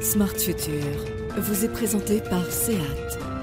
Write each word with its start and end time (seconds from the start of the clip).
Smart 0.00 0.36
Future 0.38 1.04
vous 1.38 1.64
est 1.64 1.72
présenté 1.72 2.20
par 2.20 2.44
SEAT. 2.52 3.37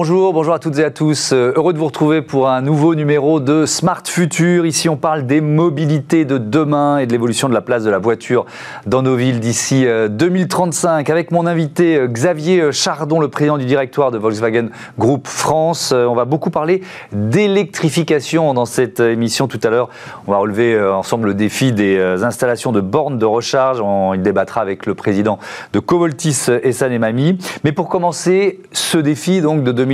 Bonjour, 0.00 0.32
bonjour 0.32 0.54
à 0.54 0.60
toutes 0.60 0.78
et 0.78 0.84
à 0.84 0.92
tous. 0.92 1.32
Euh, 1.32 1.52
heureux 1.56 1.72
de 1.72 1.78
vous 1.78 1.86
retrouver 1.86 2.22
pour 2.22 2.48
un 2.48 2.60
nouveau 2.60 2.94
numéro 2.94 3.40
de 3.40 3.66
Smart 3.66 4.04
Future. 4.06 4.64
Ici, 4.64 4.88
on 4.88 4.96
parle 4.96 5.26
des 5.26 5.40
mobilités 5.40 6.24
de 6.24 6.38
demain 6.38 6.98
et 6.98 7.06
de 7.08 7.10
l'évolution 7.10 7.48
de 7.48 7.52
la 7.52 7.62
place 7.62 7.82
de 7.82 7.90
la 7.90 7.98
voiture 7.98 8.46
dans 8.86 9.02
nos 9.02 9.16
villes 9.16 9.40
d'ici 9.40 9.84
2035. 10.08 11.10
Euh, 11.10 11.12
Avec 11.12 11.32
mon 11.32 11.46
invité 11.48 11.96
euh, 11.96 12.06
Xavier 12.06 12.70
Chardon, 12.70 13.18
le 13.18 13.26
président 13.26 13.58
du 13.58 13.64
directoire 13.64 14.12
de 14.12 14.18
Volkswagen 14.18 14.68
Group 15.00 15.26
France. 15.26 15.90
On 15.90 16.14
va 16.14 16.26
beaucoup 16.26 16.50
parler 16.50 16.80
d'électrification 17.10 18.54
dans 18.54 18.66
cette 18.66 19.00
émission 19.00 19.48
tout 19.48 19.58
à 19.64 19.68
l'heure. 19.68 19.88
On 20.28 20.30
va 20.30 20.38
relever 20.38 20.80
ensemble 20.80 21.26
le 21.26 21.34
défi 21.34 21.72
des 21.72 21.98
installations 22.22 22.70
de 22.70 22.80
bornes 22.80 23.18
de 23.18 23.26
recharge. 23.26 23.80
On 23.80 24.14
il 24.14 24.22
débattra 24.22 24.60
avec 24.60 24.86
le 24.86 24.94
président 24.94 25.40
de 25.72 25.80
Covoltis 25.80 26.46
Essan 26.62 26.92
et 26.92 27.00
Mamie. 27.00 27.36
Mais 27.64 27.72
pour 27.72 27.88
commencer, 27.88 28.60
ce 28.70 28.98
défi 28.98 29.40
donc 29.40 29.64
de 29.64 29.72
2035, 29.72 29.87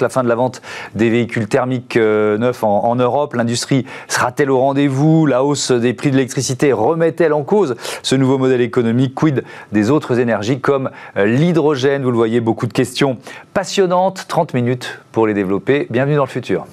la 0.00 0.08
fin 0.08 0.22
de 0.22 0.28
la 0.28 0.34
vente 0.34 0.62
des 0.94 1.10
véhicules 1.10 1.48
thermiques 1.48 1.96
euh, 1.96 2.38
neufs 2.38 2.62
en, 2.62 2.94
Europe. 2.96 3.34
L'industrie 3.34 3.86
sera-t-elle 4.08 4.50
au 4.50 4.58
rendez-vous? 4.58 5.26
La 5.26 5.44
hausse 5.44 5.70
des 5.70 5.94
prix 5.94 6.10
de 6.10 6.16
l'électricité 6.16 6.72
remet-elle 6.72 7.32
en 7.32 7.42
cause 7.42 7.74
ce 8.02 8.14
nouveau 8.14 8.38
modèle 8.38 8.60
économique 8.60 9.14
Quid 9.14 9.44
des 9.72 9.90
autres 9.90 10.18
énergies 10.18 10.60
comme 10.60 10.90
euh, 11.16 11.24
l'hydrogène? 11.24 12.02
Vous 12.02 12.10
le 12.10 12.16
voyez, 12.16 12.40
beaucoup 12.40 12.66
de 12.66 12.72
questions 12.72 13.18
passionnantes. 13.54 14.26
30 14.28 14.54
minutes 14.54 15.00
pour 15.12 15.26
les 15.26 15.34
développer. 15.34 15.86
Bienvenue 15.90 16.16
dans 16.16 16.24
le 16.24 16.28
futur. 16.28 16.66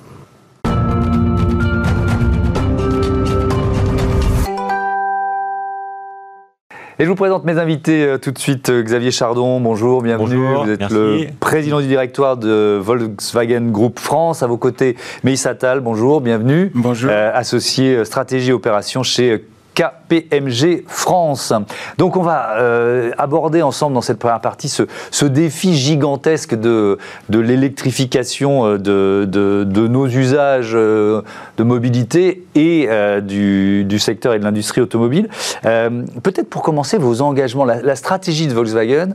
Et 7.02 7.05
je 7.05 7.09
vous 7.09 7.16
présente 7.16 7.45
mes 7.45 7.58
invités 7.58 8.03
euh, 8.03 8.17
tout 8.17 8.31
de 8.31 8.38
suite. 8.38 8.69
Euh, 8.69 8.83
Xavier 8.83 9.11
Chardon, 9.11 9.61
bonjour, 9.61 10.02
bienvenue. 10.02 10.36
Bonjour, 10.36 10.66
vous 10.66 10.69
êtes 10.69 10.89
le 10.89 11.28
président 11.39 11.80
du 11.80 11.88
directoire 11.88 12.36
de 12.36 12.78
Volkswagen 12.81 13.72
Group 13.72 14.00
France. 14.00 14.44
À 14.44 14.47
vos 14.47 14.58
côtés, 14.58 14.97
Meïs 15.23 15.45
Attal, 15.45 15.80
bonjour, 15.80 16.19
bienvenue. 16.19 16.73
Bonjour. 16.75 17.09
Euh, 17.09 17.31
associé 17.33 18.03
stratégie 18.03 18.52
opération 18.52 19.02
chez 19.02 19.45
KPMG 19.80 20.83
France. 20.88 21.53
Donc 21.97 22.17
on 22.17 22.22
va 22.22 22.58
euh, 22.58 23.11
aborder 23.17 23.61
ensemble 23.61 23.94
dans 23.94 24.02
cette 24.02 24.19
première 24.19 24.41
partie 24.41 24.67
ce, 24.67 25.25
défi 25.25 25.73
gigantesque 25.73 26.55
de, 26.55 26.97
l'électrification 27.30 28.66
euh, 28.66 28.77
de, 28.77 29.88
nos 29.88 30.07
usages 30.07 30.72
euh, 30.73 31.22
de 31.57 31.63
mobilité 31.63 32.44
et 32.55 32.89
du, 33.22 34.00
secteur 34.00 34.33
et 34.33 34.39
de 34.39 34.44
l'industrie 34.44 34.81
automobile. 34.81 35.30
Peut-être 35.63 36.50
pour 36.50 36.61
commencer 36.61 36.97
vos 36.97 37.22
engagements, 37.22 37.63
la 37.63 37.95
stratégie 37.95 38.47
de 38.47 38.53
Volkswagen 38.53 39.13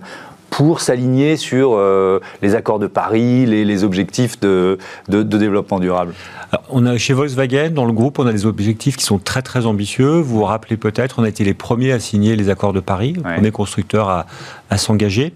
pour 0.57 0.81
s'aligner 0.81 1.37
sur 1.37 1.73
euh, 1.75 2.21
les 2.41 2.55
accords 2.55 2.79
de 2.79 2.87
Paris, 2.87 3.45
les, 3.45 3.83
objectifs 3.83 4.39
de, 4.39 4.79
développement 5.09 5.81
durable 5.81 6.15
on 6.71 6.87
a, 6.87 6.97
Chez 6.97 7.13
Volkswagen, 7.13 7.71
dans 7.71 7.85
le 7.85 7.93
groupe, 7.93 8.21
on 8.21 8.27
a 8.29 8.33
des 8.33 8.47
objectifs 8.47 8.97
qui 8.97 9.05
sont 9.05 9.19
très 9.19 9.43
très 9.43 9.67
ambitieux. 9.67 10.21
Vous 10.21 10.39
vous 10.39 10.45
rappelez 10.45 10.77
peut-être, 10.77 11.19
on 11.19 11.25
a 11.25 11.29
été 11.29 11.43
les 11.43 11.55
premiers 11.55 11.91
à 11.91 11.99
signer 11.99 12.37
les 12.37 12.51
accords 12.51 12.73
de 12.73 12.79
Paris, 12.79 13.17
on 13.25 13.43
est 13.43 13.51
constructeur 13.51 14.09
à, 14.09 14.27
à 14.71 14.77
s'engager. 14.77 15.35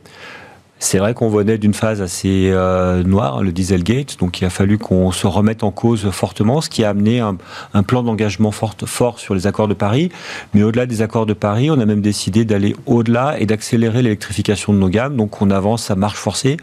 C'est 0.81 0.99
vrai 0.99 1.13
qu'on 1.13 1.29
venait 1.29 1.59
d'une 1.59 1.75
phase 1.75 2.01
assez 2.01 2.51
euh, 2.53 3.03
noire, 3.03 3.43
le 3.43 3.51
Dieselgate, 3.51 4.17
donc 4.21 4.41
il 4.41 4.45
a 4.45 4.51
fallu 4.51 4.79
qu'on 4.79 5.11
se 5.11 5.27
remette 5.27 5.65
en 5.65 5.73
cause 5.73 6.09
fortement, 6.11 6.61
ce 6.61 6.71
qui 6.71 6.85
a 6.85 6.91
amené 6.91 7.19
un, 7.21 7.37
plan 7.83 8.05
d'engagement 8.05 8.53
fort, 8.53 8.77
fort 8.87 9.19
sur 9.19 9.35
les 9.35 9.49
accords 9.49 9.67
de 9.67 9.75
Paris. 9.75 10.11
Mais 10.55 10.63
au-delà 10.63 10.87
des 10.87 11.03
accords 11.03 11.27
de 11.27 11.33
Paris, 11.33 11.71
on 11.71 11.81
a 11.81 11.85
même 11.85 12.01
décidé 12.01 12.45
d'aller 12.45 12.77
au-delà 12.87 13.41
et 13.41 13.47
d'accélérer 13.47 14.03
l'électrification 14.03 14.73
de 14.73 14.79
nos 14.79 14.89
gammes. 14.89 15.17
Donc 15.17 15.43
on 15.43 15.51
avance 15.51 15.91
à 15.91 15.97
marche 15.97 16.19
forcée 16.19 16.57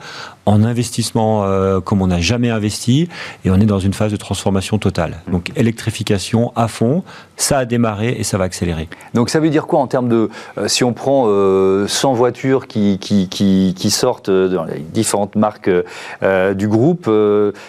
en 0.46 0.64
investissement 0.64 1.44
euh, 1.44 1.80
comme 1.80 2.02
on 2.02 2.08
n'a 2.08 2.20
jamais 2.20 2.50
investi 2.50 3.10
et 3.44 3.50
on 3.50 3.56
est 3.56 3.66
dans 3.66 3.80
une 3.80 3.94
phase 3.94 4.12
de 4.12 4.18
transformation 4.18 4.78
totale. 4.78 5.22
Donc 5.32 5.52
électrification 5.56 6.52
à 6.56 6.68
fond, 6.68 7.04
ça 7.38 7.60
a 7.60 7.66
démarré 7.66 8.16
et 8.18 8.24
ça 8.24 8.38
va 8.38 8.46
accélérer. 8.46 8.88
Donc 9.14 9.30
ça 9.30 9.40
veut 9.40 9.50
dire 9.50 9.68
quoi 9.68 9.80
en 9.80 9.88
termes 9.88 10.10
de, 10.10 10.30
euh, 10.58 10.68
si 10.68 10.84
on 10.84 10.94
prend 10.94 11.26
100 11.26 11.28
euh, 11.30 11.88
voitures 12.14 12.68
qui, 12.68 13.90
sortent 13.90 14.30
dans 14.30 14.66
les 14.66 14.80
différentes 14.80 15.36
marques 15.36 15.70
du 16.56 16.68
groupe, 16.68 17.10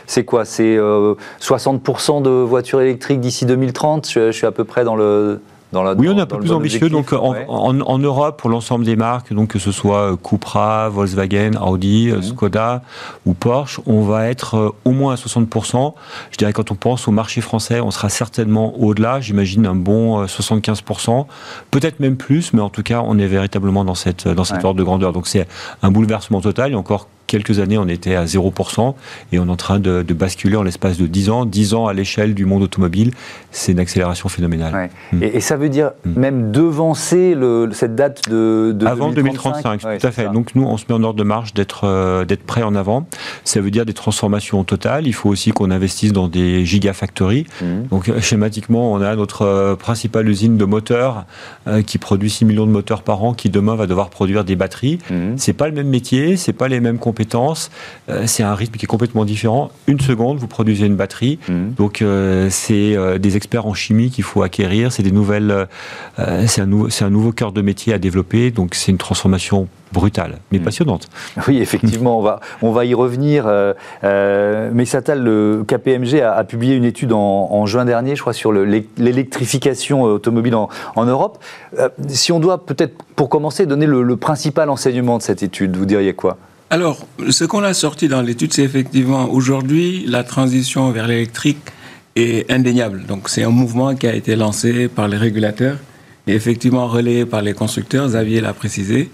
c'est 0.07 0.25
quoi? 0.25 0.45
C'est 0.45 0.77
60% 0.77 2.23
de 2.23 2.31
voitures 2.31 2.81
électriques 2.81 3.21
d'ici 3.21 3.47
2030 3.47 4.09
je, 4.11 4.33
je 4.33 4.37
suis 4.37 4.47
à 4.47 4.53
peu 4.53 4.65
près 4.65 4.85
dans 4.85 4.97
le 4.97 5.41
oui, 5.73 6.09
on 6.09 6.17
est 6.17 6.21
un 6.21 6.27
peu 6.27 6.39
plus 6.39 6.53
ambitieux. 6.53 6.89
Donc, 6.89 7.13
en, 7.13 7.99
Europe, 7.99 8.41
pour 8.41 8.51
l'ensemble 8.51 8.85
des 8.85 8.97
marques, 8.97 9.33
donc 9.33 9.49
que 9.49 9.59
ce 9.59 9.73
soit 9.73 10.13
euh, 10.13 10.17
Cupra, 10.17 10.89
Volkswagen, 10.89 11.57
Audi, 11.61 12.11
euh, 12.11 12.17
mhm. 12.17 12.23
Skoda 12.23 12.83
ou 13.25 13.35
Porsche, 13.35 13.81
on 13.87 14.03
va 14.03 14.29
être 14.29 14.57
euh, 14.57 14.71
au 14.85 14.93
moins 14.93 15.15
à 15.15 15.17
60%. 15.17 15.95
Je 16.31 16.37
dirais 16.37 16.53
quand 16.53 16.71
on 16.71 16.75
pense 16.75 17.09
au 17.09 17.11
marché 17.11 17.41
français, 17.41 17.81
on 17.81 17.91
sera 17.91 18.09
certainement 18.09 18.79
au-delà. 18.79 19.21
J'imagine 19.21 19.67
un 19.67 19.75
bon 19.75 20.25
75%, 20.25 21.27
peut-être 21.71 22.01
même 22.01 22.17
plus, 22.17 22.53
mais 22.53 22.61
en 22.61 22.71
tout 22.71 22.83
cas, 22.83 23.03
on 23.05 23.19
est 23.19 23.27
véritablement 23.27 23.85
dans 23.85 23.95
cette 23.95 24.29
dans 24.29 24.45
cette 24.45 24.65
ordre 24.65 24.79
de 24.79 24.85
grandeur. 24.85 25.13
Donc, 25.13 25.27
c'est 25.27 25.47
un 25.83 25.91
bouleversement 25.91 26.41
total. 26.41 26.75
A 26.75 26.79
encore 26.79 27.09
quelques 27.27 27.59
années, 27.59 27.79
on 27.79 27.89
était 27.89 28.15
à 28.15 28.25
0% 28.25 28.95
et 29.33 29.39
on 29.39 29.47
est 29.47 29.51
en 29.51 29.57
train 29.57 29.79
de, 29.79 30.03
basculer 30.17 30.57
en 30.57 30.63
l'espace 30.63 30.97
de 30.97 31.07
10 31.07 31.31
ans. 31.31 31.45
10 31.45 31.75
ans 31.75 31.87
à 31.87 31.93
l'échelle 31.93 32.35
du 32.35 32.47
monde 32.47 32.63
automobile, 32.63 33.11
c'est 33.51 33.73
une 33.73 33.81
accélération 33.81 34.29
phénoménale. 34.29 34.91
Mm. 35.13 35.23
Et, 35.23 35.41
ça 35.41 35.57
veut 35.57 35.69
dire 35.69 35.93
mm. 36.05 36.19
même 36.19 36.53
devancer 36.53 37.35
le, 37.35 37.69
cette 37.73 37.95
date 37.95 38.29
de, 38.29 38.73
de 38.75 38.87
Avant 38.87 39.11
2035, 39.11 39.81
tout 39.81 40.07
à 40.07 40.11
fait. 40.11 40.29
Donc 40.33 40.55
nous, 40.55 40.65
on 40.65 40.77
se 40.77 40.85
met 40.89 40.95
en 40.95 41.03
ordre 41.03 41.19
de 41.19 41.25
marche 41.25 41.55
d'être 41.55 41.85
euh, 41.85 42.25
d'être 42.25 42.45
prêt 42.45 42.63
en 42.63 42.75
avant. 42.75 43.07
Ça 43.45 43.61
veut 43.61 43.71
dire 43.71 43.85
des 43.85 43.93
transformations 43.93 44.65
totales. 44.65 45.07
Il 45.07 45.13
faut 45.13 45.29
aussi 45.29 45.51
qu'on 45.51 45.71
investisse 45.71 46.13
dans 46.13 46.29
des 46.29 46.65
gigafactories. 46.65 47.47
Mm. 47.61 47.89
Donc 47.91 48.09
euh, 48.09 48.21
schématiquement, 48.21 48.93
on 48.93 49.01
a 49.01 49.15
notre 49.17 49.43
euh, 49.43 49.77
principale 49.77 50.29
usine 50.29 50.57
de 50.57 50.65
moteurs 50.65 51.27
qui 51.87 51.99
produit 51.99 52.31
6 52.31 52.45
millions 52.45 52.67
de 52.67 52.71
moteurs 52.71 53.03
par 53.03 53.23
an, 53.25 53.35
qui 53.35 53.51
demain 53.51 53.75
va 53.75 53.87
devoir 53.87 54.09
produire 54.09 54.45
des 54.45 54.55
batteries. 54.55 54.99
C'est 55.37 55.53
pas 55.53 55.67
le 55.67 55.75
même 55.75 55.89
métier, 55.89 56.37
c'est 56.37 56.53
pas 56.53 56.69
les 56.69 56.81
mêmes 56.81 56.99
compétences 56.99 57.16
euh, 58.09 58.23
c'est 58.27 58.43
un 58.43 58.55
rythme 58.55 58.77
qui 58.77 58.85
est 58.85 58.89
complètement 58.89 59.25
différent. 59.25 59.71
Une 59.87 60.01
seconde, 60.01 60.39
vous 60.39 60.47
produisez 60.47 60.87
une 60.87 60.97
batterie. 60.97 61.39
Mhm. 61.49 61.75
Donc, 61.77 62.03
euh, 62.03 62.49
c'est 62.51 62.97
euh, 62.97 63.19
des 63.19 63.37
experts 63.37 63.67
en 63.67 63.75
chimie 63.75 64.11
qu'il 64.11 64.25
faut 64.25 64.43
acquérir. 64.43 64.93
C'est 64.93 65.03
des 65.03 65.13
nouvelles. 65.13 65.67
c'est 66.47 66.61
un, 66.61 66.71
un 67.01 67.11
nouveau 67.11 67.33
cœur 67.33 67.53
de 67.53 67.63
métier 67.63 67.93
à 67.93 67.99
développer. 67.99 68.51
Donc, 68.51 68.75
c'est 68.75 68.91
une 68.91 68.99
transformation 68.99 69.69
brutale, 69.93 70.39
mais 70.51 70.59
mhm. 70.59 70.65
passionnante. 70.65 71.09
Oui, 71.47 71.59
effectivement, 71.59 72.19
on 72.19 72.23
va, 72.23 72.41
on 72.61 72.73
va 72.73 72.85
y 72.85 72.95
revenir. 72.95 73.47
mais 74.03 74.85
Satal, 74.85 75.23
le 75.23 75.65
KPMG 75.67 76.21
a, 76.21 76.45
publié 76.45 76.75
une 76.75 76.85
étude 76.85 77.13
en, 77.13 77.67
juin 77.67 77.85
dernier, 77.85 78.17
je 78.17 78.21
crois, 78.21 78.33
sur 78.33 78.53
l'électrification 78.53 80.03
automobile 80.03 80.55
en, 80.55 81.05
Europe. 81.05 81.39
si 82.09 82.33
on 82.33 82.41
doit 82.41 82.65
peut-être, 82.67 83.03
pour 83.15 83.29
commencer, 83.29 83.67
donner 83.67 83.87
le 83.87 84.17
principal 84.17 84.71
enseignement 84.71 85.19
de 85.19 85.23
cette 85.23 85.43
étude, 85.43 85.77
vous 85.77 85.87
diriez 85.87 86.15
quoi? 86.15 86.37
Alors, 86.69 87.07
ce 87.31 87.45
qu'on 87.45 87.63
a 87.63 87.75
sorti 87.75 88.09
dans 88.09 88.23
l'étude, 88.23 88.53
c'est 88.53 88.65
effectivement 88.65 89.31
aujourd'hui 89.31 90.05
la 90.07 90.25
transition 90.25 90.91
vers 90.91 91.07
l'électrique 91.07 91.59
est 92.17 92.51
indéniable. 92.51 93.05
Donc, 93.07 93.29
c'est 93.29 93.45
un 93.45 93.51
mouvement 93.51 93.95
qui 93.95 94.07
a 94.07 94.15
été 94.15 94.35
lancé 94.35 94.89
par 94.89 95.07
les 95.07 95.17
régulateurs 95.17 95.77
et 96.27 96.35
effectivement 96.35 96.89
relayé 96.89 97.25
par 97.25 97.43
les 97.43 97.53
constructeurs. 97.53 98.09
Xavier 98.09 98.41
l'a 98.41 98.53
précisé. 98.53 99.11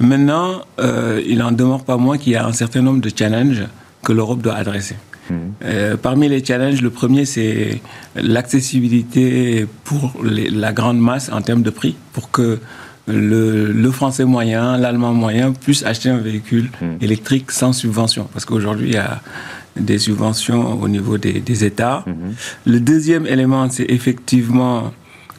Maintenant, 0.00 0.62
euh, 0.80 1.20
il 1.26 1.42
en 1.42 1.52
demeure 1.52 1.84
pas 1.84 1.98
moins 1.98 2.16
qu'il 2.16 2.32
y 2.32 2.36
a 2.36 2.46
un 2.46 2.52
certain 2.52 2.80
nombre 2.80 3.00
de 3.00 3.10
challenges 3.14 3.64
que 4.02 4.12
l'Europe 4.12 4.40
doit 4.40 4.54
adresser. 4.54 4.96
Mmh. 5.28 5.34
Euh, 5.64 5.96
parmi 5.96 6.28
les 6.28 6.44
challenges, 6.44 6.80
le 6.80 6.90
premier, 6.90 7.26
c'est 7.26 7.80
l'accessibilité 8.16 9.66
pour 9.84 10.14
la 10.22 10.72
grande 10.72 10.98
masse 10.98 11.30
en 11.30 11.42
termes 11.42 11.62
de 11.62 11.70
prix, 11.70 11.96
pour 12.12 12.30
que 12.30 12.60
le, 13.06 13.90
français 13.90 14.24
moyen, 14.24 14.78
l'allemand 14.78 15.12
moyen 15.12 15.52
puissent 15.52 15.84
acheter 15.84 16.08
un 16.08 16.18
véhicule 16.18 16.70
hmm. 16.80 17.02
électrique 17.02 17.50
sans 17.50 17.72
subvention. 17.72 18.28
Parce 18.32 18.44
qu'aujourd'hui, 18.44 18.88
il 18.88 18.94
y 18.94 18.98
a 18.98 19.20
des 19.76 19.98
subventions 19.98 20.80
au 20.80 20.88
niveau 20.88 21.18
des, 21.18 21.64
États. 21.64 22.04
Hmm. 22.06 22.32
Le 22.66 22.80
deuxième 22.80 23.26
élément, 23.26 23.68
c'est 23.70 23.90
effectivement 23.90 24.92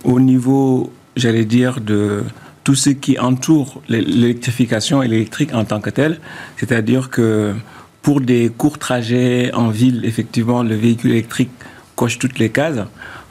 au 0.03 0.19
niveau, 0.19 0.91
j'allais 1.15 1.45
dire, 1.45 1.81
de 1.81 2.23
tout 2.63 2.75
ce 2.75 2.89
qui 2.89 3.17
entoure 3.19 3.81
l'électrification 3.89 5.03
et 5.03 5.07
l'électrique 5.07 5.53
en 5.53 5.65
tant 5.65 5.79
que 5.79 5.89
tel. 5.89 6.19
C'est-à-dire 6.57 7.09
que 7.09 7.53
pour 8.01 8.21
des 8.21 8.51
courts 8.55 8.77
trajets 8.77 9.51
en 9.53 9.69
ville, 9.69 10.01
effectivement, 10.03 10.61
le 10.63 10.75
véhicule 10.75 11.11
électrique 11.11 11.51
coche 11.95 12.19
toutes 12.19 12.39
les 12.39 12.49
cases. 12.49 12.79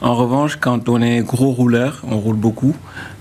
En 0.01 0.15
revanche, 0.15 0.57
quand 0.61 0.89
on 0.89 1.01
est 1.01 1.21
gros 1.21 1.51
rouleur, 1.51 2.03
on 2.09 2.19
roule 2.19 2.37
beaucoup, 2.37 2.75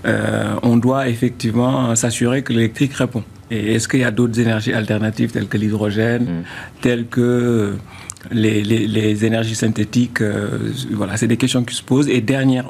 euh, 0.04 0.54
on 0.62 0.76
doit 0.76 1.08
effectivement 1.08 1.94
s'assurer 1.94 2.42
que 2.42 2.52
l'électrique 2.52 2.94
répond. 2.94 3.24
Et 3.50 3.74
est-ce 3.74 3.88
qu'il 3.88 4.00
y 4.00 4.04
a 4.04 4.10
d'autres 4.10 4.40
énergies 4.40 4.72
alternatives 4.72 5.30
telles 5.30 5.48
que 5.48 5.58
l'hydrogène, 5.58 6.24
mm. 6.24 6.44
telles 6.80 7.06
que 7.06 7.76
les, 8.30 8.62
les, 8.62 9.24
énergies 9.24 9.54
synthétiques 9.54 10.22
Voilà, 10.92 11.16
c'est 11.16 11.26
des 11.26 11.36
questions 11.36 11.62
qui 11.62 11.74
se 11.74 11.82
posent. 11.82 12.08
Et 12.08 12.22
dernier, 12.22 12.62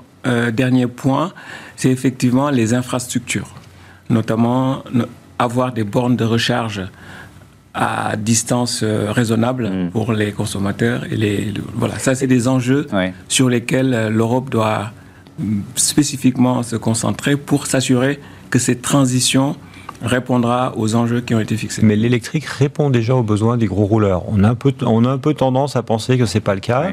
dernier 0.53 0.89
point, 0.89 1.33
c'est 1.77 1.91
effectivement 1.91 2.51
les 2.51 2.75
infrastructures, 2.75 3.55
notamment 4.11 4.83
avoir 5.39 5.73
des 5.73 5.85
bornes 5.85 6.17
de 6.17 6.25
recharge 6.25 6.83
à 7.75 8.17
distance 8.17 8.81
euh, 8.83 9.11
raisonnable 9.11 9.69
mm. 9.69 9.91
pour 9.91 10.13
les 10.13 10.33
consommateurs. 10.33 11.05
Et 11.11 11.17
les, 11.17 11.53
voilà, 11.75 11.99
ça, 11.99 12.15
c'est 12.15 12.29
des 12.29 12.47
enjeux 12.49 12.87
sur 13.29 13.49
lesquels 13.49 13.93
euh, 13.93 14.11
l'Europe 14.11 14.49
doit 14.49 14.93
mm, 15.39 15.61
spécifiquement 15.75 16.63
se 16.63 16.77
concentrer 16.77 17.37
pour 17.37 17.67
s'assurer 17.67 18.21
que 18.51 18.61
cette 18.61 18.83
transition 18.83 19.57
répondra 20.03 20.75
aux 20.77 20.95
enjeux 20.95 21.21
qui 21.21 21.35
ont 21.35 21.41
été 21.41 21.57
fixés. 21.57 21.81
Mais 21.83 21.97
l'électrique 21.97 22.45
répond 22.45 22.91
déjà 22.91 23.17
aux 23.17 23.23
besoins 23.23 23.57
des 23.57 23.67
gros 23.67 23.87
rouleurs. 23.87 24.23
On 24.29 24.45
a 24.45 24.51
un 24.51 24.55
peu, 24.55 24.73
on 24.83 25.05
a 25.05 25.11
un 25.11 25.19
peu 25.19 25.35
tendance 25.35 25.77
à 25.77 25.83
penser 25.83 26.19
que 26.19 26.27
c'est 26.27 26.41
pas 26.41 26.55
le 26.55 26.61
cas. 26.61 26.93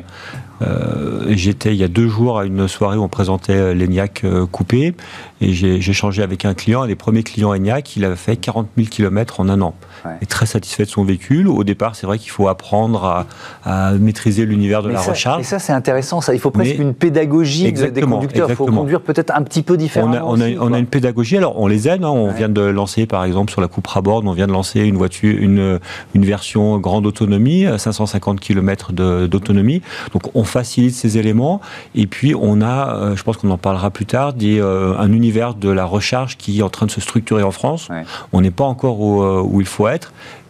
Euh, 0.62 1.26
j'étais 1.30 1.74
il 1.74 1.78
y 1.78 1.84
a 1.84 1.90
deux 1.90 2.08
jours 2.08 2.40
à 2.40 2.46
une 2.46 2.68
soirée 2.68 2.98
où 2.98 3.04
on 3.04 3.10
présentait 3.10 3.74
l'ENIAC 3.74 4.24
coupé 4.52 4.94
et 5.42 5.54
j'ai 5.54 5.94
changé 5.94 6.24
avec 6.24 6.46
un 6.46 6.54
client, 6.54 6.84
un 6.84 6.88
des 6.88 6.96
premiers 6.96 7.24
clients 7.24 7.54
ENIAC, 7.54 7.98
il 7.98 8.06
a 8.06 8.16
fait 8.16 8.38
40 8.38 8.70
000 8.78 8.88
km 8.90 9.42
en 9.42 9.50
un 9.50 9.62
an 9.62 9.76
est 10.22 10.30
très 10.30 10.46
satisfait 10.46 10.84
de 10.84 10.90
son 10.90 11.04
véhicule. 11.04 11.48
Au 11.48 11.64
départ, 11.64 11.96
c'est 11.96 12.08
vrai 12.08 12.18
qu'il 12.18 12.32
faut 12.32 12.48
apprendre 12.48 13.26
à, 13.66 13.92
maîtriser 13.94 14.46
l'univers 14.46 14.82
de 14.82 14.90
la 14.90 15.02
recharge. 15.02 15.42
Et 15.42 15.44
ça, 15.44 15.60
c'est 15.60 15.74
intéressant. 15.74 16.22
Ça. 16.22 16.34
Il 16.34 16.40
faut 16.40 16.52
presque 16.52 16.78
une 16.78 16.94
pédagogie 16.94 17.72
des 17.72 18.02
conducteurs. 18.02 18.50
Il 18.50 18.56
faut 18.56 18.66
conduire 18.66 19.02
peut-être 19.02 19.34
un 19.36 19.44
petit 19.44 19.62
peu 19.62 19.78
différemment. 19.78 20.20
On 20.26 20.40
a, 20.42 20.50
on 20.60 20.74
a, 20.74 20.80
une 20.80 20.88
pédagogie. 20.88 21.38
Alors, 21.38 21.60
on 21.60 21.68
les 21.68 21.88
aide. 21.88 22.04
Hein. 22.04 22.10
On 22.10 22.32
vient 22.32 22.50
de 22.50 22.62
lancer, 22.62 23.06
par 23.06 23.24
exemple, 23.24 23.52
sur 23.52 23.62
la 23.62 23.68
coupe 23.68 23.88
Bord, 24.02 24.24
on 24.26 24.34
vient 24.34 24.48
de 24.48 24.52
lancer 24.52 24.80
une 24.82 24.96
voiture, 24.96 25.36
une, 25.38 25.80
une 26.14 26.26
version 26.26 26.78
grande 26.80 27.06
autonomie, 27.06 27.66
550 27.78 28.40
km 28.40 28.94
d'autonomie. 28.94 29.82
Donc, 30.14 30.36
on 30.36 30.44
facilite 30.44 30.94
ces 30.94 31.18
éléments. 31.18 31.62
Et 31.96 32.08
puis, 32.08 32.34
on 32.36 32.62
a, 32.62 32.96
euh, 32.96 33.16
je 33.16 33.24
pense 33.24 33.38
qu'on 33.38 33.50
en 33.52 33.58
parlera 33.58 33.90
plus 33.90 34.06
tard, 34.06 34.34
des, 34.34 34.60
euh, 34.60 34.98
un 34.98 35.12
univers 35.12 35.56
de 35.56 35.70
la 35.70 35.86
recharge 35.86 36.38
qui 36.38 36.60
est 36.60 36.64
en 36.64 36.70
train 36.70 36.86
de 36.86 36.92
se 36.92 37.02
structurer 37.02 37.44
en 37.44 37.52
France. 37.52 37.90
On 38.32 38.42
n'est 38.42 38.52
pas 38.52 38.64
encore 38.64 39.00
où, 39.02 39.22
euh, 39.22 39.42
où 39.44 39.60
il 39.62 39.68
faut 39.68 39.88
être 39.88 39.91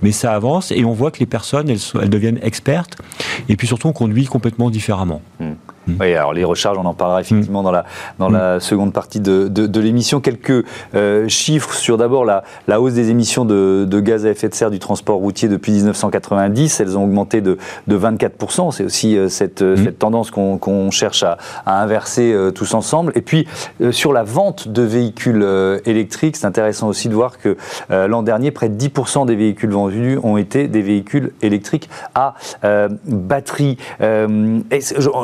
mais 0.01 0.11
ça 0.11 0.33
avance 0.33 0.71
et 0.71 0.85
on 0.85 0.93
voit 0.93 1.11
que 1.11 1.19
les 1.19 1.25
personnes, 1.25 1.69
elles, 1.69 2.09
deviennent 2.09 2.39
expertes 2.41 2.97
et 3.49 3.55
puis 3.55 3.67
surtout 3.67 3.87
on 3.87 3.93
conduit 3.93 4.25
complètement 4.25 4.69
différemment. 4.69 5.21
Hmm. 5.39 5.50
Mm. 5.87 5.93
Oui, 5.99 6.13
alors 6.13 6.33
les 6.33 6.43
recharges, 6.43 6.77
on 6.77 6.85
en 6.85 6.93
parlera 6.93 7.21
effectivement 7.21 7.61
mm. 7.61 7.65
dans 7.65 7.71
la, 7.71 7.85
dans 8.19 8.29
la 8.29 8.57
mm. 8.57 8.59
seconde 8.59 8.93
partie 8.93 9.19
de, 9.19 9.47
de, 9.47 9.79
l'émission. 9.79 10.21
Quelques 10.21 10.65
euh, 10.95 11.27
chiffres 11.27 11.73
sur 11.73 11.97
d'abord 11.97 12.25
la, 12.25 12.43
la, 12.67 12.79
hausse 12.79 12.93
des 12.93 13.09
émissions 13.09 13.45
de, 13.45 13.85
de, 13.89 13.99
gaz 13.99 14.25
à 14.25 14.29
effet 14.29 14.49
de 14.49 14.53
serre 14.53 14.71
du 14.71 14.79
transport 14.79 15.17
routier 15.17 15.49
depuis 15.49 15.71
1990. 15.73 16.79
Elles 16.79 16.97
ont 16.97 17.03
augmenté 17.03 17.41
de, 17.41 17.57
de 17.87 17.97
24%. 17.97 18.71
C'est 18.71 18.83
aussi 18.83 19.17
euh, 19.17 19.27
cette, 19.27 19.61
euh, 19.61 19.75
cette, 19.75 19.99
tendance 19.99 20.31
qu'on 20.31 20.91
cherche 20.91 21.23
à, 21.23 21.37
à 21.65 21.81
inverser 21.81 22.35
tous 22.55 22.73
ensemble. 22.73 23.11
Et 23.15 23.21
puis 23.21 23.47
sur 23.91 24.13
la 24.13 24.23
vente 24.23 24.67
de 24.67 24.81
véhicules 24.81 25.45
électriques, 25.85 26.37
c'est 26.37 26.47
intéressant 26.47 26.87
aussi 26.87 27.09
de 27.09 27.13
voir 27.13 27.37
que 27.37 27.57
l'an 27.89 28.23
dernier, 28.23 28.51
près 28.51 28.69
de 28.69 28.75
10% 28.75 29.25
des 29.25 29.35
véhicules 29.35 29.69
vendus 29.69 30.17
ont 30.23 30.37
été 30.37 30.67
des 30.67 30.81
véhicules 30.81 31.33
électriques 31.41 31.89
à 32.15 32.35
batterie. 33.05 33.77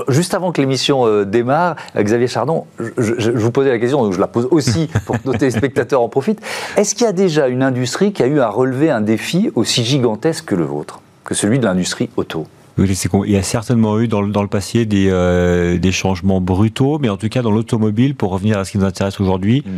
juste 0.08 0.34
avant 0.34 0.47
que 0.52 0.62
l'émission 0.62 1.06
euh, 1.06 1.26
démarre, 1.26 1.76
euh, 1.96 2.04
Xavier 2.04 2.28
Chardon, 2.28 2.66
je, 2.98 3.32
vous 3.32 3.52
posais 3.52 3.70
la 3.70 3.80
question, 3.80 4.04
donc 4.04 4.14
je 4.14 4.20
la 4.20 4.28
pose 4.28 4.48
aussi 4.52 4.90
pour 5.06 5.22
que 5.22 5.28
nos 5.28 5.34
téléspectateurs 5.34 6.02
en 6.02 6.10
profitent. 6.10 6.42
Est-ce 6.76 6.96
qu'il 6.96 7.06
y 7.06 7.10
a 7.10 7.14
déjà 7.14 7.48
une 7.48 7.64
industrie 7.64 8.14
qui 8.14 8.24
a 8.24 8.28
eu 8.28 8.40
à 8.40 8.50
relever 8.50 8.90
un 8.90 9.02
défi 9.02 9.52
aussi 9.56 9.84
gigantesque 9.84 10.46
que 10.46 10.56
le 10.56 10.66
vôtre, 10.66 11.02
que 11.24 11.34
celui 11.34 11.60
de 11.60 11.66
l'industrie 11.66 12.10
auto? 12.18 12.48
Oui, 12.78 12.88
il 13.26 13.32
y 13.32 13.38
a 13.38 13.44
certainement 13.44 14.00
eu 14.00 14.08
dans 14.08 14.22
le, 14.22 14.32
dans 14.32 14.44
le 14.44 14.48
passé 14.48 14.86
des, 14.86 15.08
euh, 15.10 15.80
des 15.80 15.92
changements 15.92 16.42
brutaux, 16.42 17.00
mais 17.00 17.10
en 17.10 17.18
tout 17.18 17.28
cas 17.28 17.42
dans 17.42 17.50
l'automobile, 17.50 18.14
pour 18.14 18.32
revenir 18.32 18.60
à 18.60 18.66
ce 18.66 18.72
qui 18.72 18.78
nous 18.78 18.86
intéresse 18.86 19.20
aujourd'hui, 19.20 19.64
mmh. 19.66 19.72